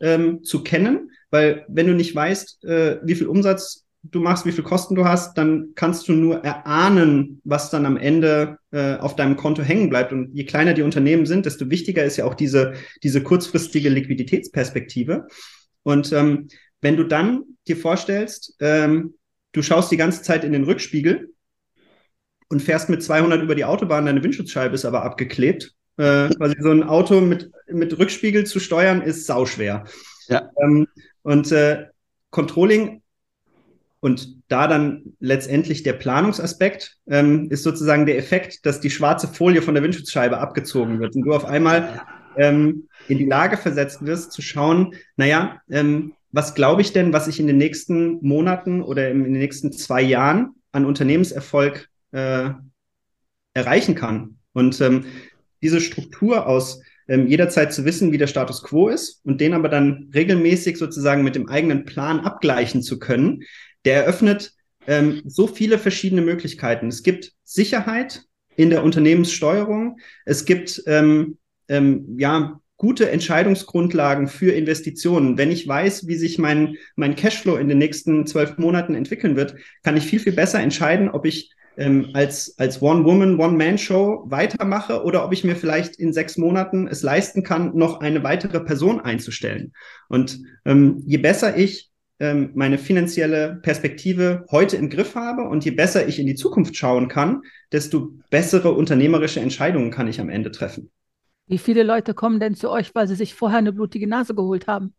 ähm, 0.00 0.44
zu 0.44 0.62
kennen. 0.62 1.10
Weil 1.30 1.66
wenn 1.68 1.88
du 1.88 1.94
nicht 1.94 2.14
weißt, 2.14 2.64
äh, 2.64 3.00
wie 3.02 3.16
viel 3.16 3.26
Umsatz 3.26 3.84
du 4.02 4.20
machst, 4.20 4.46
wie 4.46 4.52
viel 4.52 4.64
Kosten 4.64 4.94
du 4.94 5.04
hast, 5.04 5.36
dann 5.36 5.72
kannst 5.74 6.08
du 6.08 6.12
nur 6.12 6.44
erahnen, 6.44 7.40
was 7.44 7.70
dann 7.70 7.86
am 7.86 7.96
Ende 7.96 8.58
äh, 8.70 8.96
auf 8.96 9.16
deinem 9.16 9.36
Konto 9.36 9.62
hängen 9.62 9.90
bleibt. 9.90 10.12
Und 10.12 10.34
je 10.34 10.44
kleiner 10.44 10.74
die 10.74 10.82
Unternehmen 10.82 11.26
sind, 11.26 11.46
desto 11.46 11.70
wichtiger 11.70 12.04
ist 12.04 12.16
ja 12.16 12.24
auch 12.24 12.34
diese, 12.34 12.74
diese 13.02 13.22
kurzfristige 13.22 13.88
Liquiditätsperspektive. 13.88 15.26
Und 15.82 16.12
ähm, 16.12 16.48
wenn 16.80 16.96
du 16.96 17.04
dann 17.04 17.42
dir 17.66 17.76
vorstellst, 17.76 18.56
ähm, 18.60 19.14
du 19.52 19.62
schaust 19.62 19.90
die 19.90 19.96
ganze 19.96 20.22
Zeit 20.22 20.44
in 20.44 20.52
den 20.52 20.64
Rückspiegel 20.64 21.32
und 22.48 22.62
fährst 22.62 22.88
mit 22.88 23.02
200 23.02 23.42
über 23.42 23.54
die 23.54 23.64
Autobahn, 23.64 24.06
deine 24.06 24.22
Windschutzscheibe 24.22 24.74
ist 24.74 24.84
aber 24.84 25.02
abgeklebt. 25.02 25.74
Äh, 25.96 26.28
quasi 26.28 26.54
so 26.60 26.70
ein 26.70 26.84
Auto 26.84 27.20
mit, 27.20 27.50
mit 27.66 27.98
Rückspiegel 27.98 28.46
zu 28.46 28.60
steuern 28.60 29.02
ist 29.02 29.26
sauschwer. 29.26 29.84
Ja. 30.28 30.48
Ähm, 30.62 30.86
und 31.22 31.50
äh, 31.50 31.86
Controlling 32.30 33.02
und 34.00 34.42
da 34.48 34.68
dann 34.68 35.14
letztendlich 35.18 35.82
der 35.82 35.94
Planungsaspekt 35.94 36.96
ähm, 37.08 37.50
ist 37.50 37.62
sozusagen 37.62 38.06
der 38.06 38.18
Effekt, 38.18 38.64
dass 38.64 38.80
die 38.80 38.90
schwarze 38.90 39.28
Folie 39.28 39.62
von 39.62 39.74
der 39.74 39.82
Windschutzscheibe 39.82 40.38
abgezogen 40.38 41.00
wird 41.00 41.16
und 41.16 41.22
du 41.22 41.34
auf 41.34 41.44
einmal 41.44 42.02
ähm, 42.36 42.88
in 43.08 43.18
die 43.18 43.26
Lage 43.26 43.56
versetzt 43.56 44.04
wirst, 44.04 44.32
zu 44.32 44.42
schauen, 44.42 44.94
naja, 45.16 45.60
ähm, 45.70 46.14
was 46.30 46.54
glaube 46.54 46.82
ich 46.82 46.92
denn, 46.92 47.12
was 47.12 47.26
ich 47.26 47.40
in 47.40 47.46
den 47.46 47.56
nächsten 47.56 48.18
Monaten 48.24 48.82
oder 48.82 49.10
in 49.10 49.24
den 49.24 49.32
nächsten 49.32 49.72
zwei 49.72 50.02
Jahren 50.02 50.54
an 50.72 50.84
Unternehmenserfolg 50.84 51.88
äh, 52.12 52.50
erreichen 53.54 53.94
kann? 53.94 54.38
Und 54.52 54.80
ähm, 54.80 55.06
diese 55.62 55.80
Struktur 55.80 56.46
aus 56.46 56.82
ähm, 57.08 57.26
jederzeit 57.26 57.72
zu 57.72 57.84
wissen, 57.84 58.12
wie 58.12 58.18
der 58.18 58.26
Status 58.26 58.62
quo 58.62 58.88
ist 58.88 59.24
und 59.24 59.40
den 59.40 59.54
aber 59.54 59.68
dann 59.68 60.10
regelmäßig 60.14 60.76
sozusagen 60.76 61.24
mit 61.24 61.34
dem 61.34 61.48
eigenen 61.48 61.84
Plan 61.84 62.20
abgleichen 62.20 62.82
zu 62.82 62.98
können, 62.98 63.42
der 63.84 64.04
eröffnet 64.04 64.52
ähm, 64.86 65.22
so 65.26 65.46
viele 65.46 65.78
verschiedene 65.78 66.22
Möglichkeiten. 66.22 66.88
Es 66.88 67.02
gibt 67.02 67.32
Sicherheit 67.44 68.22
in 68.56 68.70
der 68.70 68.82
Unternehmenssteuerung. 68.82 69.98
Es 70.24 70.44
gibt 70.44 70.82
ähm, 70.86 71.38
ähm, 71.68 72.16
ja 72.18 72.60
gute 72.78 73.10
Entscheidungsgrundlagen 73.10 74.28
für 74.28 74.52
Investitionen. 74.52 75.36
Wenn 75.36 75.50
ich 75.50 75.66
weiß, 75.66 76.06
wie 76.06 76.14
sich 76.16 76.38
mein, 76.38 76.76
mein 76.96 77.16
Cashflow 77.16 77.56
in 77.56 77.68
den 77.68 77.78
nächsten 77.78 78.26
zwölf 78.26 78.56
Monaten 78.56 78.94
entwickeln 78.94 79.36
wird, 79.36 79.56
kann 79.82 79.96
ich 79.96 80.04
viel, 80.04 80.20
viel 80.20 80.32
besser 80.32 80.60
entscheiden, 80.60 81.10
ob 81.10 81.26
ich 81.26 81.50
ähm, 81.76 82.10
als, 82.14 82.58
als 82.58 82.80
One-Woman, 82.80 83.38
One-Man-Show 83.38 84.26
weitermache 84.28 85.02
oder 85.04 85.24
ob 85.24 85.32
ich 85.32 85.44
mir 85.44 85.56
vielleicht 85.56 85.96
in 85.96 86.12
sechs 86.12 86.36
Monaten 86.36 86.88
es 86.88 87.02
leisten 87.02 87.42
kann, 87.42 87.76
noch 87.76 88.00
eine 88.00 88.22
weitere 88.22 88.60
Person 88.60 89.00
einzustellen. 89.00 89.72
Und 90.08 90.40
ähm, 90.64 91.02
je 91.04 91.18
besser 91.18 91.56
ich 91.56 91.87
ähm, 92.20 92.50
meine 92.54 92.78
finanzielle 92.78 93.60
Perspektive 93.62 94.44
heute 94.50 94.76
im 94.76 94.90
Griff 94.90 95.14
habe 95.14 95.42
und 95.42 95.64
je 95.64 95.70
besser 95.70 96.06
ich 96.08 96.18
in 96.18 96.26
die 96.26 96.34
Zukunft 96.34 96.76
schauen 96.76 97.08
kann, 97.08 97.42
desto 97.72 98.12
bessere 98.30 98.72
unternehmerische 98.72 99.40
Entscheidungen 99.40 99.90
kann 99.90 100.08
ich 100.08 100.20
am 100.20 100.28
Ende 100.28 100.50
treffen. 100.50 100.90
Wie 101.46 101.58
viele 101.58 101.82
Leute 101.82 102.14
kommen 102.14 102.40
denn 102.40 102.54
zu 102.54 102.70
euch, 102.70 102.94
weil 102.94 103.08
sie 103.08 103.14
sich 103.14 103.34
vorher 103.34 103.58
eine 103.58 103.72
blutige 103.72 104.06
Nase 104.06 104.34
geholt 104.34 104.66
haben? 104.66 104.94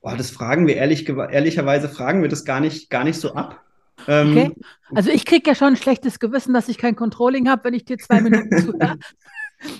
Boah, 0.00 0.16
das 0.16 0.30
fragen 0.30 0.66
wir 0.66 0.76
ehrlich, 0.76 1.08
ehrlicherweise 1.08 1.88
fragen 1.88 2.22
wir 2.22 2.28
das 2.28 2.44
gar 2.44 2.58
nicht, 2.58 2.90
gar 2.90 3.04
nicht 3.04 3.20
so 3.20 3.34
ab. 3.34 3.62
Ähm, 4.08 4.36
okay. 4.36 4.52
Also 4.94 5.10
ich 5.10 5.24
kriege 5.24 5.48
ja 5.48 5.54
schon 5.54 5.68
ein 5.68 5.76
schlechtes 5.76 6.18
Gewissen, 6.18 6.54
dass 6.54 6.68
ich 6.68 6.78
kein 6.78 6.96
Controlling 6.96 7.48
habe, 7.48 7.64
wenn 7.64 7.74
ich 7.74 7.84
dir 7.84 7.98
zwei 7.98 8.20
Minuten 8.20 8.58
zuhöre. 8.58 8.98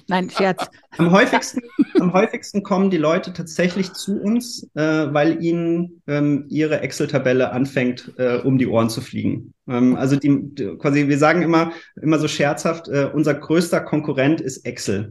Nein, 0.08 0.30
Scherz. 0.30 0.68
Am 0.98 1.10
häufigsten, 1.10 1.60
am 2.00 2.12
häufigsten 2.12 2.62
kommen 2.62 2.90
die 2.90 2.98
Leute 2.98 3.32
tatsächlich 3.32 3.92
zu 3.92 4.20
uns, 4.20 4.68
äh, 4.74 4.82
weil 4.82 5.42
ihnen 5.42 6.02
ähm, 6.06 6.46
ihre 6.48 6.80
Excel-Tabelle 6.80 7.52
anfängt, 7.52 8.12
äh, 8.18 8.36
um 8.36 8.58
die 8.58 8.66
Ohren 8.66 8.90
zu 8.90 9.00
fliegen. 9.00 9.54
Ähm, 9.68 9.96
also 9.96 10.16
die, 10.16 10.54
die, 10.54 10.76
quasi, 10.76 11.08
wir 11.08 11.18
sagen 11.18 11.42
immer, 11.42 11.72
immer 12.00 12.18
so 12.18 12.28
scherzhaft, 12.28 12.88
äh, 12.88 13.10
unser 13.12 13.34
größter 13.34 13.80
Konkurrent 13.80 14.40
ist 14.40 14.66
Excel. 14.66 15.10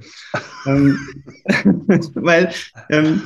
ähm, 0.65 0.97
weil 2.15 2.51
ähm, 2.89 3.23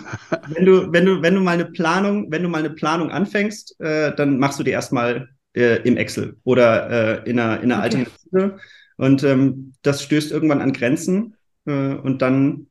wenn 0.48 0.66
du, 0.66 0.92
wenn 0.94 1.06
du, 1.06 1.22
wenn 1.22 1.36
du 1.36 1.42
mal 1.42 1.52
eine 1.52 1.66
Planung, 1.66 2.32
wenn 2.32 2.44
du 2.44 2.50
mal 2.50 2.60
eine 2.60 2.72
Planung 2.72 3.12
anfängst, 3.12 3.80
äh, 3.80 4.16
dann 4.16 4.40
machst 4.40 4.60
du 4.60 4.64
die 4.64 4.72
erstmal 4.72 5.30
äh, 5.56 5.82
im 5.84 5.98
Excel 5.98 6.38
oder 6.44 7.24
äh, 7.24 7.30
in 7.30 7.40
einer, 7.40 7.62
in 7.62 7.72
einer 7.72 7.84
okay. 7.86 8.06
Alternative. 8.32 8.60
Und 8.98 9.24
ähm, 9.24 9.74
das 9.82 10.04
stößt 10.04 10.32
irgendwann 10.32 10.62
an 10.62 10.74
Grenzen 10.74 11.36
äh, 11.66 11.96
und 11.96 12.22
dann, 12.22 12.68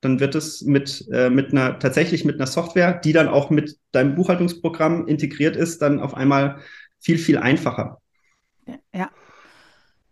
dann 0.00 0.20
wird 0.20 0.34
es 0.34 0.62
mit, 0.62 1.06
äh, 1.12 1.30
mit 1.30 1.52
einer, 1.52 1.78
tatsächlich 1.78 2.24
mit 2.24 2.36
einer 2.36 2.46
Software, 2.46 2.92
die 2.92 3.12
dann 3.12 3.28
auch 3.28 3.50
mit 3.50 3.78
deinem 3.92 4.14
Buchhaltungsprogramm 4.14 5.06
integriert 5.06 5.56
ist, 5.56 5.82
dann 5.82 6.00
auf 6.00 6.14
einmal 6.14 6.60
viel, 7.00 7.18
viel 7.18 7.38
einfacher. 7.38 8.00
Ja. 8.92 9.10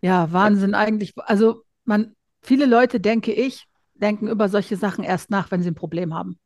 Ja, 0.01 0.31
Wahnsinn 0.31 0.75
eigentlich. 0.75 1.13
Also 1.17 1.63
man, 1.83 2.15
viele 2.41 2.65
Leute, 2.65 2.99
denke 2.99 3.31
ich, 3.31 3.65
denken 3.95 4.27
über 4.27 4.49
solche 4.49 4.77
Sachen 4.77 5.03
erst 5.03 5.29
nach, 5.29 5.51
wenn 5.51 5.63
sie 5.63 5.71
ein 5.71 5.75
Problem 5.75 6.13
haben. 6.13 6.37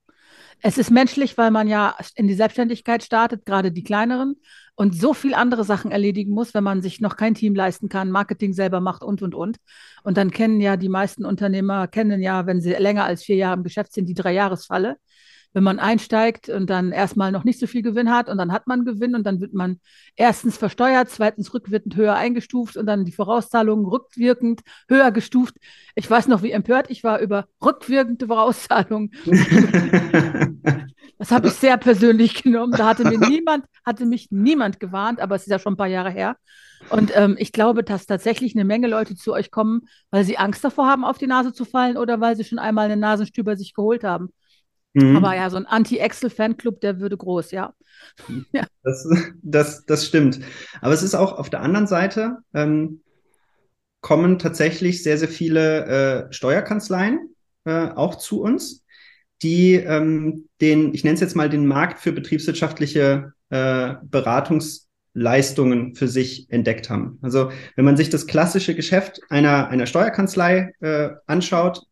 Es 0.62 0.78
ist 0.78 0.92
menschlich, 0.92 1.38
weil 1.38 1.52
man 1.52 1.68
ja 1.68 1.96
in 2.16 2.28
die 2.28 2.34
Selbstständigkeit 2.34 3.04
startet, 3.04 3.46
gerade 3.46 3.72
die 3.72 3.84
kleineren, 3.84 4.36
und 4.80 4.96
so 4.96 5.14
viel 5.14 5.34
andere 5.34 5.66
Sachen 5.66 5.92
erledigen 5.92 6.32
muss, 6.32 6.54
wenn 6.54 6.64
man 6.64 6.82
sich 6.82 7.02
noch 7.02 7.18
kein 7.18 7.36
Team 7.36 7.54
leisten 7.54 7.90
kann, 7.90 8.12
Marketing 8.12 8.54
selber 8.54 8.80
macht 8.80 9.04
und, 9.04 9.22
und, 9.22 9.36
und. 9.36 9.58
Und 10.04 10.16
dann 10.16 10.32
kennen 10.32 10.62
ja 10.62 10.78
die 10.78 10.88
meisten 10.88 11.26
Unternehmer, 11.26 11.90
kennen 11.90 12.22
ja, 12.22 12.46
wenn 12.46 12.62
sie 12.62 12.72
länger 12.72 13.04
als 13.04 13.24
vier 13.24 13.36
Jahre 13.36 13.58
im 13.58 13.64
Geschäft 13.64 13.92
sind, 13.92 14.08
die 14.08 14.14
Dreijahresfalle. 14.14 14.96
Wenn 15.52 15.64
man 15.64 15.80
einsteigt 15.80 16.48
und 16.48 16.70
dann 16.70 16.94
erstmal 16.94 17.34
noch 17.34 17.44
nicht 17.44 17.60
so 17.60 17.68
viel 17.68 17.82
Gewinn 17.82 18.10
hat 18.10 18.30
und 18.30 18.38
dann 18.38 18.54
hat 18.54 18.68
man 18.68 18.86
Gewinn 18.86 19.16
und 19.16 19.26
dann 19.26 19.42
wird 19.42 19.54
man 19.54 19.82
erstens 20.16 20.56
versteuert, 20.56 21.10
zweitens 21.10 21.54
rückwirkend 21.54 21.98
höher 21.98 22.16
eingestuft 22.16 22.78
und 22.78 22.86
dann 22.86 23.04
die 23.04 23.12
Vorauszahlungen 23.12 23.86
rückwirkend 23.86 24.62
höher 24.88 25.12
gestuft. 25.12 25.56
Ich 25.96 26.10
weiß 26.10 26.30
noch, 26.30 26.42
wie 26.42 26.52
empört 26.52 26.90
ich 26.90 27.04
war 27.04 27.20
über 27.20 27.50
rückwirkende 27.62 28.28
Vorauszahlungen. 28.28 29.12
Das 31.20 31.32
habe 31.32 31.50
ich 31.50 31.54
sehr 31.54 31.78
persönlich 31.78 32.42
genommen. 32.44 32.72
Da 32.72 32.88
hatte 32.88 33.04
mir 33.04 33.20
niemand, 33.20 33.66
hatte 33.86 34.06
mich 34.06 34.30
niemand 34.32 34.80
gewarnt, 34.80 35.20
aber 35.20 35.36
es 35.36 35.44
ist 35.44 35.52
ja 35.52 35.60
schon 35.60 35.74
ein 35.74 35.78
paar 35.78 35.88
Jahre 35.88 36.10
her. 36.10 36.38
Und 36.90 37.12
ähm, 37.14 37.36
ich 37.38 37.52
glaube, 37.52 37.84
dass 37.84 38.06
tatsächlich 38.06 38.56
eine 38.56 38.64
Menge 38.64 38.88
Leute 38.88 39.16
zu 39.16 39.34
euch 39.34 39.52
kommen, 39.52 39.82
weil 40.12 40.24
sie 40.24 40.38
Angst 40.38 40.64
davor 40.64 40.88
haben, 40.88 41.04
auf 41.04 41.18
die 41.18 41.28
Nase 41.28 41.54
zu 41.54 41.66
fallen 41.66 41.98
oder 41.98 42.22
weil 42.22 42.38
sie 42.38 42.46
schon 42.46 42.58
einmal 42.58 42.86
eine 42.86 42.98
Nasenstüber 42.98 43.58
sich 43.58 43.74
geholt 43.74 44.06
haben. 44.06 44.30
Mhm. 44.94 45.18
Aber 45.18 45.36
ja, 45.36 45.50
so 45.50 45.58
ein 45.58 45.66
Anti-Excel-Fanclub, 45.66 46.80
der 46.80 47.02
würde 47.02 47.18
groß, 47.18 47.52
ja. 47.52 47.74
ja. 48.54 48.66
Das, 48.84 49.08
das, 49.42 49.86
das 49.86 50.06
stimmt. 50.06 50.40
Aber 50.80 50.94
es 50.94 51.04
ist 51.04 51.16
auch 51.16 51.34
auf 51.34 51.50
der 51.50 51.62
anderen 51.62 51.86
Seite, 51.86 52.38
ähm, 52.54 53.02
kommen 54.02 54.40
tatsächlich 54.40 55.04
sehr, 55.04 55.18
sehr 55.18 55.28
viele 55.28 56.30
äh, 56.30 56.34
Steuerkanzleien 56.34 57.36
äh, 57.66 57.90
auch 57.90 58.16
zu 58.16 58.42
uns 58.42 58.86
die 59.42 59.76
ähm, 59.76 60.48
den, 60.62 60.94
ich 60.94 61.04
nenne 61.04 61.16
es 61.16 61.22
jetzt 61.22 61.36
mal 61.36 61.50
den 61.50 61.66
Markt 61.66 62.00
für 62.00 62.12
betriebswirtschaftliche 62.12 63.34
äh, 63.50 63.94
Beratungsleistungen 64.04 65.96
für 65.96 66.08
sich 66.08 66.48
entdeckt 66.50 66.90
haben. 66.90 67.20
Also 67.22 67.52
wenn 67.76 67.86
man 67.86 67.98
sich 67.98 68.10
das 68.10 68.28
klassische 68.28 68.76
Geschäft 68.76 69.22
einer, 69.30 69.70
einer 69.70 69.86
Steuerkanzlei 69.86 70.74
äh, 70.82 71.10
anschaut, 71.26 71.84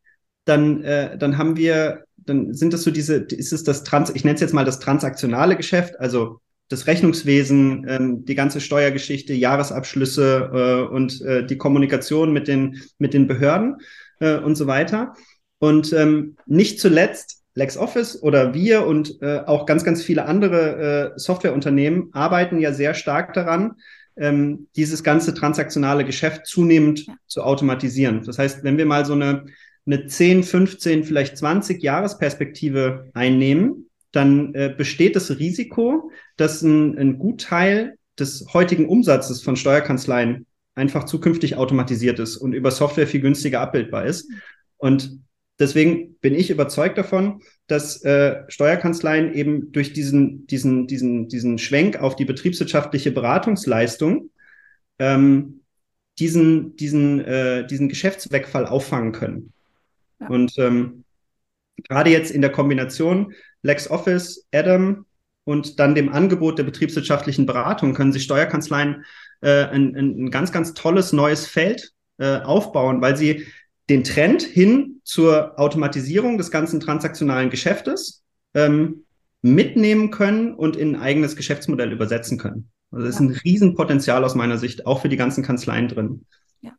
dann, 0.46 0.84
äh, 0.84 1.18
dann 1.18 1.38
haben 1.38 1.58
wir, 1.58 2.04
dann 2.18 2.54
sind 2.54 2.74
es 2.74 2.84
so 2.84 2.92
diese, 2.92 3.16
ist 3.16 3.54
es 3.54 3.64
das 3.64 3.84
Trans, 3.84 4.12
ich 4.14 4.24
nenne 4.24 4.36
es 4.36 4.42
jetzt 4.42 4.54
mal 4.54 4.66
das 4.66 4.80
transaktionale 4.80 5.56
Geschäft, 5.56 6.00
also 6.00 6.40
das 6.70 6.88
Rechnungswesen, 6.88 7.86
ähm, 7.88 8.26
die 8.26 8.36
ganze 8.36 8.60
Steuergeschichte, 8.60 9.34
Jahresabschlüsse 9.34 10.50
äh, 10.90 10.94
und 10.94 11.22
äh, 11.22 11.46
die 11.46 11.58
Kommunikation 11.58 12.34
mit 12.34 12.48
den, 12.48 12.82
mit 12.98 13.14
den 13.14 13.28
Behörden 13.28 13.78
äh, 14.20 14.38
und 14.38 14.56
so 14.56 14.68
weiter. 14.68 15.14
Und 15.60 15.94
ähm, 15.94 16.36
nicht 16.46 16.80
zuletzt 16.80 17.37
LexOffice 17.58 18.22
oder 18.22 18.54
wir 18.54 18.86
und 18.86 19.22
äh, 19.22 19.40
auch 19.40 19.66
ganz, 19.66 19.84
ganz 19.84 20.04
viele 20.04 20.26
andere 20.26 21.14
äh, 21.16 21.20
Softwareunternehmen 21.20 22.10
arbeiten 22.14 22.60
ja 22.60 22.72
sehr 22.72 22.94
stark 22.94 23.34
daran, 23.34 23.74
ähm, 24.16 24.68
dieses 24.76 25.04
ganze 25.04 25.34
transaktionale 25.34 26.06
Geschäft 26.06 26.46
zunehmend 26.46 27.08
zu 27.26 27.42
automatisieren. 27.42 28.24
Das 28.24 28.38
heißt, 28.38 28.64
wenn 28.64 28.78
wir 28.78 28.86
mal 28.86 29.06
so 29.06 29.14
eine, 29.14 29.46
eine 29.88 30.06
10, 30.06 30.44
15, 30.44 31.04
vielleicht 31.04 31.38
20 31.38 31.82
Jahresperspektive 31.82 33.10
einnehmen, 33.14 33.90
dann 34.12 34.54
äh, 34.54 34.74
besteht 34.76 35.16
das 35.16 35.40
Risiko, 35.40 36.12
dass 36.38 36.62
ein, 36.62 36.98
ein 36.98 37.18
Gutteil 37.18 37.98
des 38.20 38.46
heutigen 38.54 38.88
Umsatzes 38.88 39.42
von 39.42 39.56
Steuerkanzleien 39.56 40.46
einfach 40.76 41.06
zukünftig 41.06 41.56
automatisiert 41.56 42.20
ist 42.20 42.38
und 42.38 42.54
über 42.54 42.70
Software 42.70 43.08
viel 43.08 43.22
günstiger 43.22 43.62
abbildbar 43.62 44.06
ist. 44.06 44.30
Und 44.78 45.20
Deswegen 45.60 46.16
bin 46.20 46.36
ich 46.36 46.50
überzeugt 46.50 46.98
davon, 46.98 47.42
dass 47.66 48.04
äh, 48.04 48.44
Steuerkanzleien 48.48 49.34
eben 49.34 49.72
durch 49.72 49.92
diesen, 49.94 50.46
diesen, 50.48 50.88
diesen, 50.88 51.28
diesen 51.28 51.58
Schwenk 51.58 52.00
auf 52.00 52.16
die 52.16 52.26
betriebswirtschaftliche 52.26 53.12
Beratungsleistung 53.12 54.30
ähm, 55.00 55.62
diesen, 56.20 56.76
diesen, 56.76 57.24
äh, 57.24 57.66
diesen 57.66 57.90
Geschäftswegfall 57.90 58.66
auffangen 58.66 59.12
können. 59.12 59.54
Ja. 60.20 60.28
Und 60.28 60.58
ähm, 60.58 61.04
gerade 61.88 62.10
jetzt 62.12 62.32
in 62.32 62.42
der 62.42 62.52
Kombination 62.52 63.34
LexOffice, 63.64 64.48
Adam 64.52 65.06
und 65.44 65.80
dann 65.80 65.96
dem 65.96 66.10
Angebot 66.10 66.60
der 66.60 66.64
betriebswirtschaftlichen 66.64 67.46
Beratung 67.46 67.94
können 67.94 68.14
sich 68.14 68.24
Steuerkanzleien 68.24 69.06
äh, 69.42 69.66
ein, 69.66 69.96
ein 69.96 70.32
ganz, 70.32 70.52
ganz 70.52 70.74
tolles 70.74 71.14
neues 71.14 71.48
Feld 71.48 71.94
äh, 72.18 72.38
aufbauen, 72.40 73.02
weil 73.02 73.16
sie 73.16 73.48
den 73.90 74.04
Trend 74.04 74.42
hin 74.42 75.00
zur 75.04 75.60
Automatisierung 75.60 76.38
des 76.38 76.52
ganzen 76.52 76.80
transaktionalen 76.80 77.50
Geschäftes 77.50 78.24
ähm, 78.54 79.06
mitnehmen 79.42 80.12
können 80.12 80.54
und 80.54 80.76
in 80.76 80.96
ein 80.96 81.02
eigenes 81.02 81.36
Geschäftsmodell 81.36 81.92
übersetzen 81.92 82.38
können. 82.38 82.70
Also 82.92 83.06
das 83.06 83.20
ja. 83.20 83.26
ist 83.26 83.30
ein 83.30 83.40
Riesenpotenzial 83.44 84.24
aus 84.24 84.36
meiner 84.36 84.58
Sicht, 84.58 84.86
auch 84.86 85.02
für 85.02 85.10
die 85.10 85.18
ganzen 85.18 85.44
Kanzleien 85.44 85.88
drin. 85.88 86.26
Ja, 86.62 86.72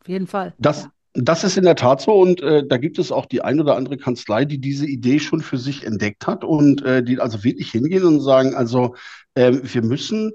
auf 0.00 0.08
jeden 0.08 0.26
Fall. 0.26 0.54
Das, 0.58 0.84
ja. 0.84 0.90
das 1.14 1.44
ist 1.44 1.58
in 1.58 1.64
der 1.64 1.76
Tat 1.76 2.00
so 2.00 2.12
und 2.12 2.40
äh, 2.40 2.66
da 2.66 2.78
gibt 2.78 2.98
es 2.98 3.12
auch 3.12 3.26
die 3.26 3.42
ein 3.42 3.60
oder 3.60 3.76
andere 3.76 3.96
Kanzlei, 3.96 4.44
die 4.44 4.58
diese 4.58 4.86
Idee 4.86 5.18
schon 5.18 5.40
für 5.40 5.58
sich 5.58 5.84
entdeckt 5.84 6.26
hat 6.26 6.44
und 6.44 6.82
äh, 6.82 7.02
die 7.02 7.18
also 7.18 7.44
wirklich 7.44 7.70
hingehen 7.70 8.04
und 8.04 8.20
sagen, 8.20 8.54
also 8.54 8.94
äh, 9.34 9.52
wir 9.62 9.82
müssen 9.82 10.32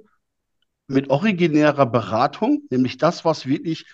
mit 0.88 1.10
originärer 1.10 1.86
Beratung, 1.86 2.64
nämlich 2.70 2.98
das, 2.98 3.26
was 3.26 3.46
wirklich 3.46 3.86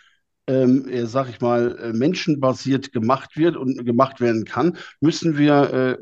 ähm, 0.48 0.88
äh, 0.90 1.06
sag 1.06 1.30
ich 1.30 1.42
mal, 1.42 1.78
äh, 1.78 1.94
menschenbasiert 1.94 2.92
gemacht 2.92 3.38
wird 3.38 3.58
und 3.58 3.86
gemacht 3.86 4.22
werden 4.22 4.46
kann, 4.46 4.78
müssen 5.02 5.38
wir 5.38 5.74
äh, 5.74 5.98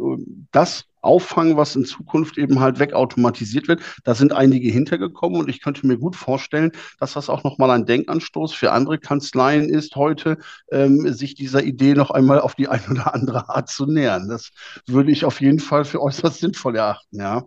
das 0.52 0.86
auffangen, 1.06 1.56
was 1.56 1.76
in 1.76 1.86
Zukunft 1.86 2.38
eben 2.38 2.60
halt 2.60 2.80
wegautomatisiert 2.80 3.68
wird. 3.68 3.82
Da 4.04 4.16
sind 4.16 4.34
einige 4.34 4.70
hintergekommen 4.70 5.40
und 5.40 5.50
ich 5.50 5.62
könnte 5.62 5.86
mir 5.88 5.98
gut 5.98 6.16
vorstellen, 6.16 6.72
dass 7.00 7.14
das 7.14 7.30
auch 7.30 7.44
nochmal 7.44 7.72
ein 7.72 7.86
Denkanstoß 7.86 8.54
für 8.54 8.72
andere 8.72 8.98
Kanzleien 8.98 9.70
ist, 9.70 9.96
heute 9.96 10.38
ähm, 10.72 11.14
sich 11.14 11.36
dieser 11.36 11.64
Idee 11.64 11.94
noch 11.94 12.10
einmal 12.10 12.42
auf 12.42 12.56
die 12.56 12.68
eine 12.68 12.88
oder 12.90 13.14
andere 13.14 13.50
Art 13.50 13.70
zu 13.70 13.86
nähern. 13.86 14.28
Das 14.28 14.52
würde 14.88 15.12
ich 15.12 15.26
auf 15.26 15.42
jeden 15.42 15.60
Fall 15.60 15.86
für 15.86 16.02
äußerst 16.02 16.40
sinnvoll 16.40 16.76
erachten, 16.76 17.20
ja. 17.20 17.44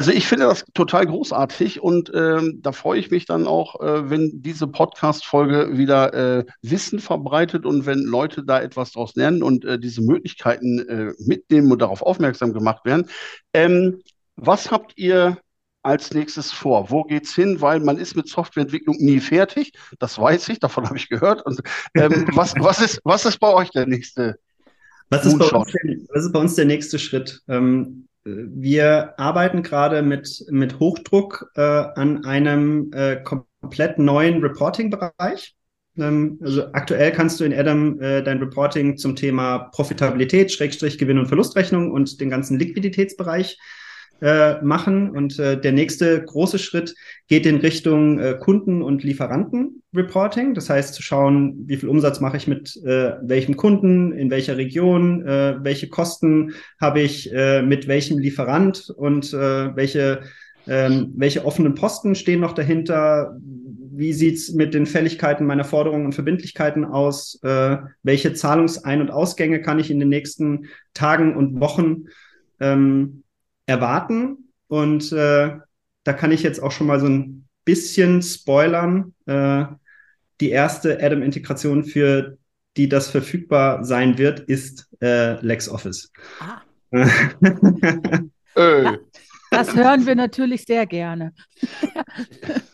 Also 0.00 0.12
ich 0.12 0.26
finde 0.26 0.46
das 0.46 0.64
total 0.72 1.04
großartig 1.04 1.82
und 1.82 2.10
ähm, 2.14 2.60
da 2.62 2.72
freue 2.72 2.98
ich 2.98 3.10
mich 3.10 3.26
dann 3.26 3.46
auch, 3.46 3.78
äh, 3.82 4.08
wenn 4.08 4.40
diese 4.40 4.66
Podcast-Folge 4.66 5.76
wieder 5.76 6.14
äh, 6.14 6.46
Wissen 6.62 7.00
verbreitet 7.00 7.66
und 7.66 7.84
wenn 7.84 7.98
Leute 7.98 8.42
da 8.42 8.62
etwas 8.62 8.92
draus 8.92 9.14
lernen 9.14 9.42
und 9.42 9.66
äh, 9.66 9.78
diese 9.78 10.00
Möglichkeiten 10.00 10.78
äh, 10.88 11.12
mitnehmen 11.18 11.70
und 11.70 11.82
darauf 11.82 12.00
aufmerksam 12.00 12.54
gemacht 12.54 12.86
werden. 12.86 13.10
Ähm, 13.52 14.00
was 14.36 14.70
habt 14.70 14.96
ihr 14.96 15.36
als 15.82 16.14
nächstes 16.14 16.50
vor? 16.50 16.90
Wo 16.90 17.04
geht's 17.04 17.34
hin? 17.34 17.60
Weil 17.60 17.80
man 17.80 17.98
ist 17.98 18.16
mit 18.16 18.26
Softwareentwicklung 18.26 18.96
nie 19.00 19.20
fertig. 19.20 19.72
Das 19.98 20.18
weiß 20.18 20.48
ich, 20.48 20.60
davon 20.60 20.86
habe 20.86 20.96
ich 20.96 21.10
gehört. 21.10 21.44
Und 21.44 21.60
ähm, 21.94 22.26
was, 22.32 22.54
was, 22.58 22.80
ist, 22.80 23.02
was 23.04 23.26
ist 23.26 23.38
bei 23.38 23.52
euch 23.52 23.68
der 23.68 23.86
nächste? 23.86 24.36
Was 25.10 25.26
ist, 25.26 25.38
bei 25.38 25.44
uns 25.44 25.72
der, 25.72 25.96
was 26.08 26.24
ist 26.24 26.32
bei 26.32 26.40
uns 26.40 26.54
der 26.54 26.64
nächste 26.64 26.98
Schritt? 26.98 27.42
Ähm, 27.48 28.06
wir 28.24 29.18
arbeiten 29.18 29.62
gerade 29.62 30.02
mit, 30.02 30.44
mit 30.50 30.78
Hochdruck 30.78 31.50
äh, 31.54 31.60
an 31.60 32.24
einem 32.24 32.90
äh, 32.92 33.16
komplett 33.22 33.98
neuen 33.98 34.42
Reporting-Bereich. 34.42 35.54
Ähm, 35.96 36.38
also 36.42 36.72
aktuell 36.72 37.12
kannst 37.12 37.40
du 37.40 37.44
in 37.44 37.54
Adam 37.54 38.00
äh, 38.00 38.22
dein 38.22 38.38
Reporting 38.38 38.96
zum 38.96 39.16
Thema 39.16 39.70
Profitabilität, 39.72 40.52
Schrägstrich, 40.52 40.98
Gewinn- 40.98 41.18
und 41.18 41.26
Verlustrechnung 41.28 41.90
und 41.92 42.20
den 42.20 42.30
ganzen 42.30 42.58
Liquiditätsbereich 42.58 43.58
äh, 44.22 44.60
machen. 44.62 45.10
Und 45.10 45.38
äh, 45.38 45.60
der 45.60 45.72
nächste 45.72 46.22
große 46.22 46.58
Schritt 46.58 46.94
geht 47.28 47.46
in 47.46 47.56
Richtung 47.56 48.18
äh, 48.18 48.36
Kunden- 48.38 48.82
und 48.82 49.02
Lieferanten-Reporting. 49.02 50.54
Das 50.54 50.68
heißt, 50.68 50.94
zu 50.94 51.02
schauen, 51.02 51.64
wie 51.66 51.76
viel 51.76 51.88
Umsatz 51.88 52.20
mache 52.20 52.36
ich 52.36 52.46
mit 52.46 52.76
äh, 52.84 53.12
welchem 53.22 53.56
Kunden, 53.56 54.12
in 54.12 54.30
welcher 54.30 54.56
Region, 54.56 55.26
äh, 55.26 55.56
welche 55.62 55.88
Kosten 55.88 56.52
habe 56.80 57.00
ich 57.00 57.32
äh, 57.32 57.62
mit 57.62 57.88
welchem 57.88 58.18
Lieferant 58.18 58.90
und 58.90 59.32
äh, 59.32 59.74
welche, 59.74 60.20
ähm, 60.66 61.12
welche 61.16 61.44
offenen 61.44 61.74
Posten 61.74 62.14
stehen 62.14 62.40
noch 62.40 62.52
dahinter. 62.52 63.36
Wie 63.92 64.12
sieht's 64.12 64.52
mit 64.52 64.72
den 64.72 64.86
Fälligkeiten 64.86 65.46
meiner 65.46 65.64
Forderungen 65.64 66.06
und 66.06 66.14
Verbindlichkeiten 66.14 66.84
aus? 66.84 67.38
Äh, 67.42 67.78
welche 68.02 68.32
Zahlungsein- 68.34 69.00
und 69.00 69.10
Ausgänge 69.10 69.60
kann 69.60 69.78
ich 69.78 69.90
in 69.90 69.98
den 69.98 70.08
nächsten 70.08 70.66
Tagen 70.94 71.36
und 71.36 71.60
Wochen 71.60 72.04
ähm, 72.60 73.22
erwarten. 73.66 74.52
Und 74.68 75.12
äh, 75.12 75.58
da 76.04 76.12
kann 76.12 76.32
ich 76.32 76.42
jetzt 76.42 76.62
auch 76.62 76.72
schon 76.72 76.86
mal 76.86 77.00
so 77.00 77.06
ein 77.06 77.48
bisschen 77.64 78.22
spoilern. 78.22 79.14
Äh, 79.26 79.64
die 80.40 80.50
erste 80.50 81.02
Adam-Integration, 81.02 81.84
für 81.84 82.38
die 82.76 82.88
das 82.88 83.10
verfügbar 83.10 83.84
sein 83.84 84.16
wird, 84.18 84.40
ist 84.40 84.88
äh, 85.02 85.34
LexOffice. 85.44 86.10
Ah. 86.40 86.62
ja, 88.56 88.98
das 89.50 89.74
hören 89.74 90.06
wir 90.06 90.14
natürlich 90.14 90.64
sehr 90.64 90.86
gerne. 90.86 91.32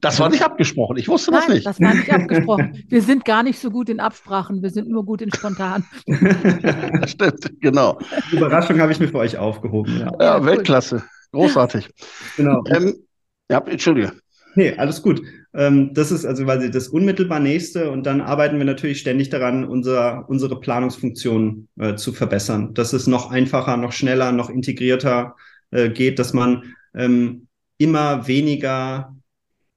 Das 0.00 0.18
war 0.20 0.28
nicht 0.28 0.42
abgesprochen. 0.42 0.96
Ich 0.96 1.08
wusste 1.08 1.30
Nein, 1.30 1.40
das 1.40 1.54
nicht. 1.54 1.66
Das 1.66 1.80
war 1.80 1.94
nicht 1.94 2.12
abgesprochen. 2.12 2.84
Wir 2.88 3.02
sind 3.02 3.24
gar 3.24 3.42
nicht 3.42 3.58
so 3.58 3.70
gut 3.70 3.88
in 3.88 4.00
Absprachen. 4.00 4.62
Wir 4.62 4.70
sind 4.70 4.88
nur 4.88 5.04
gut 5.04 5.22
in 5.22 5.32
spontan. 5.32 5.84
Stimmt, 7.06 7.60
genau. 7.60 7.98
Die 8.30 8.36
Überraschung 8.36 8.80
habe 8.80 8.92
ich 8.92 9.00
mir 9.00 9.08
für 9.08 9.18
euch 9.18 9.36
aufgehoben. 9.38 9.98
Ja, 9.98 10.12
ja, 10.18 10.38
ja 10.38 10.44
Weltklasse. 10.44 11.02
Großartig. 11.32 11.88
Genau. 12.36 12.62
Ähm, 12.68 12.94
ja, 13.50 13.58
Entschuldige. 13.58 14.12
Nee, 14.54 14.74
alles 14.76 15.02
gut. 15.02 15.22
Ähm, 15.54 15.92
das 15.94 16.12
ist 16.12 16.24
also 16.24 16.44
quasi 16.44 16.70
das 16.70 16.88
unmittelbar 16.88 17.40
nächste 17.40 17.90
und 17.90 18.04
dann 18.04 18.20
arbeiten 18.20 18.58
wir 18.58 18.64
natürlich 18.64 19.00
ständig 19.00 19.30
daran, 19.30 19.64
unser, 19.64 20.28
unsere 20.28 20.60
Planungsfunktion 20.60 21.68
äh, 21.78 21.94
zu 21.94 22.12
verbessern, 22.12 22.74
dass 22.74 22.92
es 22.92 23.06
noch 23.06 23.30
einfacher, 23.30 23.76
noch 23.76 23.92
schneller, 23.92 24.32
noch 24.32 24.50
integrierter 24.50 25.36
äh, 25.70 25.90
geht, 25.90 26.18
dass 26.18 26.32
man 26.32 26.74
ähm, 26.94 27.48
immer 27.78 28.26
weniger 28.26 29.14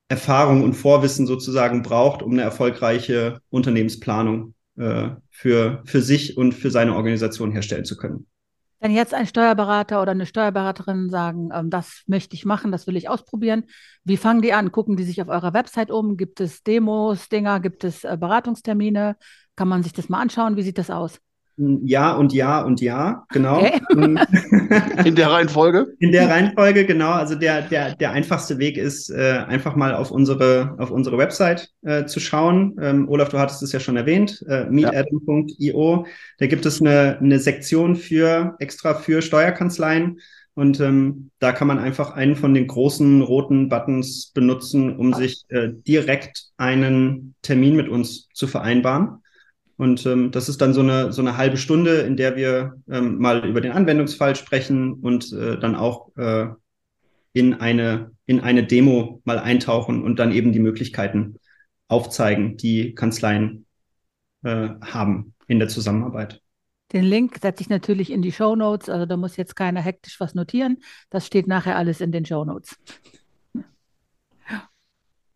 Erfahrung 0.07 0.63
und 0.63 0.73
Vorwissen 0.73 1.25
sozusagen 1.25 1.81
braucht, 1.81 2.21
um 2.21 2.31
eine 2.33 2.43
erfolgreiche 2.43 3.39
Unternehmensplanung 3.49 4.53
äh, 4.77 5.09
für, 5.31 5.81
für 5.85 6.01
sich 6.01 6.37
und 6.37 6.53
für 6.53 6.69
seine 6.69 6.95
Organisation 6.95 7.51
herstellen 7.51 7.85
zu 7.85 7.97
können. 7.97 8.27
Wenn 8.79 8.91
jetzt 8.91 9.15
ein 9.15 9.25
Steuerberater 9.25 10.01
oder 10.01 10.11
eine 10.11 10.27
Steuerberaterin 10.27 11.09
sagen, 11.09 11.49
ähm, 11.53 11.69
das 11.69 12.03
möchte 12.05 12.35
ich 12.35 12.45
machen, 12.45 12.71
das 12.71 12.85
will 12.85 12.97
ich 12.97 13.09
ausprobieren, 13.09 13.63
wie 14.03 14.17
fangen 14.17 14.41
die 14.41 14.53
an? 14.53 14.71
Gucken 14.71 14.95
die 14.95 15.03
sich 15.03 15.21
auf 15.21 15.27
eurer 15.27 15.53
Website 15.53 15.89
um? 15.89 16.17
Gibt 16.17 16.39
es 16.39 16.61
Demos, 16.61 17.29
Dinger? 17.29 17.59
Gibt 17.59 17.83
es 17.83 18.03
äh, 18.03 18.15
Beratungstermine? 18.19 19.17
Kann 19.55 19.67
man 19.67 19.81
sich 19.81 19.93
das 19.93 20.09
mal 20.09 20.21
anschauen? 20.21 20.55
Wie 20.55 20.61
sieht 20.61 20.77
das 20.77 20.91
aus? 20.91 21.19
Ja 21.57 22.13
und 22.13 22.33
ja 22.33 22.61
und 22.61 22.81
ja, 22.81 23.23
genau. 23.29 23.59
Okay. 23.59 23.79
In 25.05 25.15
der 25.15 25.31
Reihenfolge? 25.31 25.87
In 25.99 26.11
der 26.11 26.29
Reihenfolge, 26.29 26.85
genau. 26.85 27.11
Also 27.11 27.35
der, 27.35 27.61
der, 27.61 27.95
der 27.95 28.11
einfachste 28.11 28.57
Weg 28.57 28.77
ist, 28.77 29.09
äh, 29.09 29.43
einfach 29.47 29.75
mal 29.77 29.93
auf 29.95 30.11
unsere, 30.11 30.75
auf 30.79 30.91
unsere 30.91 31.17
Website 31.17 31.69
äh, 31.83 32.05
zu 32.05 32.19
schauen. 32.19 32.75
Ähm, 32.81 33.07
Olaf, 33.07 33.29
du 33.29 33.39
hattest 33.39 33.63
es 33.63 33.71
ja 33.71 33.79
schon 33.79 33.95
erwähnt, 33.95 34.43
äh, 34.49 34.65
meetadam.io. 34.65 36.05
Da 36.39 36.47
gibt 36.47 36.65
es 36.65 36.81
eine, 36.81 37.19
eine 37.19 37.39
Sektion 37.39 37.95
für 37.95 38.55
extra 38.59 38.93
für 38.93 39.21
Steuerkanzleien. 39.21 40.19
Und 40.55 40.79
ähm, 40.79 41.31
da 41.39 41.51
kann 41.51 41.67
man 41.67 41.79
einfach 41.79 42.11
einen 42.11 42.35
von 42.35 42.53
den 42.53 42.67
großen 42.67 43.21
roten 43.21 43.67
Buttons 43.67 44.31
benutzen, 44.33 44.97
um 44.97 45.13
sich 45.13 45.43
äh, 45.49 45.69
direkt 45.85 46.45
einen 46.57 47.35
Termin 47.41 47.75
mit 47.75 47.89
uns 47.89 48.29
zu 48.33 48.47
vereinbaren. 48.47 49.21
Und 49.77 50.05
ähm, 50.05 50.31
das 50.31 50.47
ist 50.47 50.61
dann 50.61 50.73
so 50.73 50.81
eine, 50.81 51.11
so 51.11 51.21
eine 51.21 51.37
halbe 51.37 51.57
Stunde, 51.57 52.01
in 52.01 52.15
der 52.15 52.35
wir 52.35 52.75
ähm, 52.89 53.17
mal 53.17 53.45
über 53.45 53.61
den 53.61 53.73
Anwendungsfall 53.73 54.35
sprechen 54.35 54.93
und 54.93 55.33
äh, 55.33 55.59
dann 55.59 55.75
auch 55.75 56.15
äh, 56.17 56.47
in, 57.33 57.55
eine, 57.55 58.11
in 58.25 58.39
eine 58.39 58.65
Demo 58.65 59.21
mal 59.25 59.39
eintauchen 59.39 60.03
und 60.03 60.17
dann 60.17 60.31
eben 60.31 60.53
die 60.53 60.59
Möglichkeiten 60.59 61.35
aufzeigen, 61.87 62.55
die 62.57 62.95
Kanzleien 62.95 63.65
äh, 64.43 64.69
haben 64.81 65.33
in 65.47 65.59
der 65.59 65.67
Zusammenarbeit. 65.67 66.41
Den 66.93 67.03
Link 67.03 67.39
setze 67.41 67.61
ich 67.61 67.69
natürlich 67.69 68.11
in 68.11 68.21
die 68.21 68.31
Show 68.31 68.55
Notes, 68.55 68.89
also 68.89 69.05
da 69.05 69.17
muss 69.17 69.37
jetzt 69.37 69.55
keiner 69.55 69.81
hektisch 69.81 70.19
was 70.19 70.35
notieren. 70.35 70.77
Das 71.09 71.25
steht 71.25 71.47
nachher 71.47 71.77
alles 71.77 71.99
in 71.99 72.11
den 72.11 72.25
Show 72.25 72.45
Notes. 72.45 72.77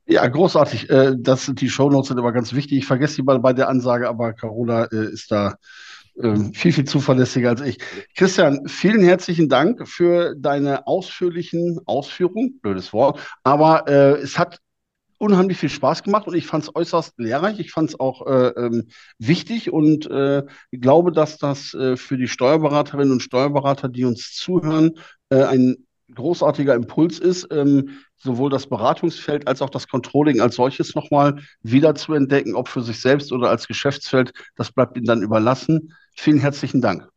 Ja, 0.09 0.27
großartig. 0.27 0.89
Äh, 0.89 1.15
das, 1.19 1.51
die 1.53 1.69
Shownotes 1.69 2.07
sind 2.07 2.17
immer 2.17 2.31
ganz 2.31 2.53
wichtig. 2.53 2.79
Ich 2.79 2.87
vergesse 2.87 3.17
die 3.17 3.21
mal 3.21 3.37
bei 3.39 3.53
der 3.53 3.69
Ansage, 3.69 4.09
aber 4.09 4.33
Carola 4.33 4.85
äh, 4.85 5.05
ist 5.05 5.31
da 5.31 5.55
ähm, 6.19 6.51
viel, 6.55 6.73
viel 6.73 6.85
zuverlässiger 6.85 7.49
als 7.49 7.61
ich. 7.61 7.77
Christian, 8.15 8.67
vielen 8.67 9.03
herzlichen 9.03 9.49
Dank 9.49 9.87
für 9.87 10.33
deine 10.35 10.87
ausführlichen 10.87 11.79
Ausführungen. 11.85 12.59
Blödes 12.59 12.91
Wort. 12.91 13.19
Aber 13.43 13.87
äh, 13.87 14.19
es 14.19 14.39
hat 14.39 14.57
unheimlich 15.19 15.59
viel 15.59 15.69
Spaß 15.69 16.01
gemacht 16.01 16.25
und 16.25 16.33
ich 16.33 16.47
fand 16.47 16.63
es 16.63 16.75
äußerst 16.75 17.19
lehrreich. 17.19 17.59
Ich 17.59 17.71
fand 17.71 17.89
es 17.89 17.99
auch 17.99 18.25
äh, 18.25 18.47
ähm, 18.57 18.87
wichtig 19.19 19.71
und 19.71 20.09
glaube, 20.71 21.11
dass 21.11 21.37
das 21.37 21.69
für 21.71 22.17
die 22.17 22.27
Steuerberaterinnen 22.27 23.11
und 23.11 23.21
Steuerberater, 23.21 23.89
die 23.89 24.05
uns 24.05 24.33
zuhören, 24.33 24.97
ein 25.29 25.75
großartiger 26.15 26.73
Impuls 26.73 27.19
ist, 27.19 27.47
ähm, 27.51 27.99
sowohl 28.19 28.49
das 28.49 28.67
Beratungsfeld 28.67 29.47
als 29.47 29.61
auch 29.61 29.69
das 29.69 29.87
Controlling 29.87 30.41
als 30.41 30.55
solches 30.55 30.95
nochmal 30.95 31.41
wieder 31.61 31.95
zu 31.95 32.13
entdecken, 32.13 32.55
ob 32.55 32.67
für 32.67 32.81
sich 32.81 33.01
selbst 33.01 33.31
oder 33.31 33.49
als 33.49 33.67
Geschäftsfeld. 33.67 34.31
Das 34.55 34.71
bleibt 34.71 34.97
Ihnen 34.97 35.05
dann 35.05 35.23
überlassen. 35.23 35.93
Vielen 36.15 36.39
herzlichen 36.39 36.81
Dank. 36.81 37.07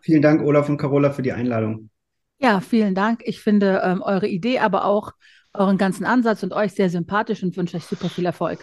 Vielen 0.00 0.22
Dank, 0.22 0.42
Olaf 0.42 0.68
und 0.68 0.78
Carola, 0.78 1.10
für 1.10 1.22
die 1.22 1.32
Einladung. 1.32 1.90
Ja, 2.38 2.60
vielen 2.60 2.94
Dank. 2.94 3.22
Ich 3.24 3.40
finde 3.40 3.80
ähm, 3.84 4.02
eure 4.02 4.26
Idee, 4.26 4.58
aber 4.58 4.84
auch 4.84 5.12
euren 5.54 5.78
ganzen 5.78 6.04
Ansatz 6.04 6.42
und 6.42 6.52
euch 6.52 6.72
sehr 6.72 6.90
sympathisch 6.90 7.42
und 7.42 7.56
wünsche 7.56 7.76
euch 7.76 7.84
super 7.84 8.08
viel 8.08 8.26
Erfolg. 8.26 8.58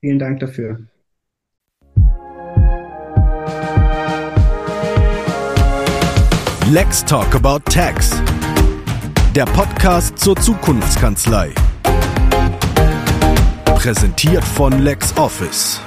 Vielen 0.00 0.18
Dank 0.18 0.40
dafür. 0.40 0.86
Let's 6.70 7.04
talk 7.04 7.34
about 7.34 7.64
tax 7.66 8.10
der 9.36 9.44
Podcast 9.44 10.18
zur 10.18 10.34
Zukunftskanzlei. 10.34 11.52
Präsentiert 13.74 14.42
von 14.42 14.78
LexOffice. 14.78 15.82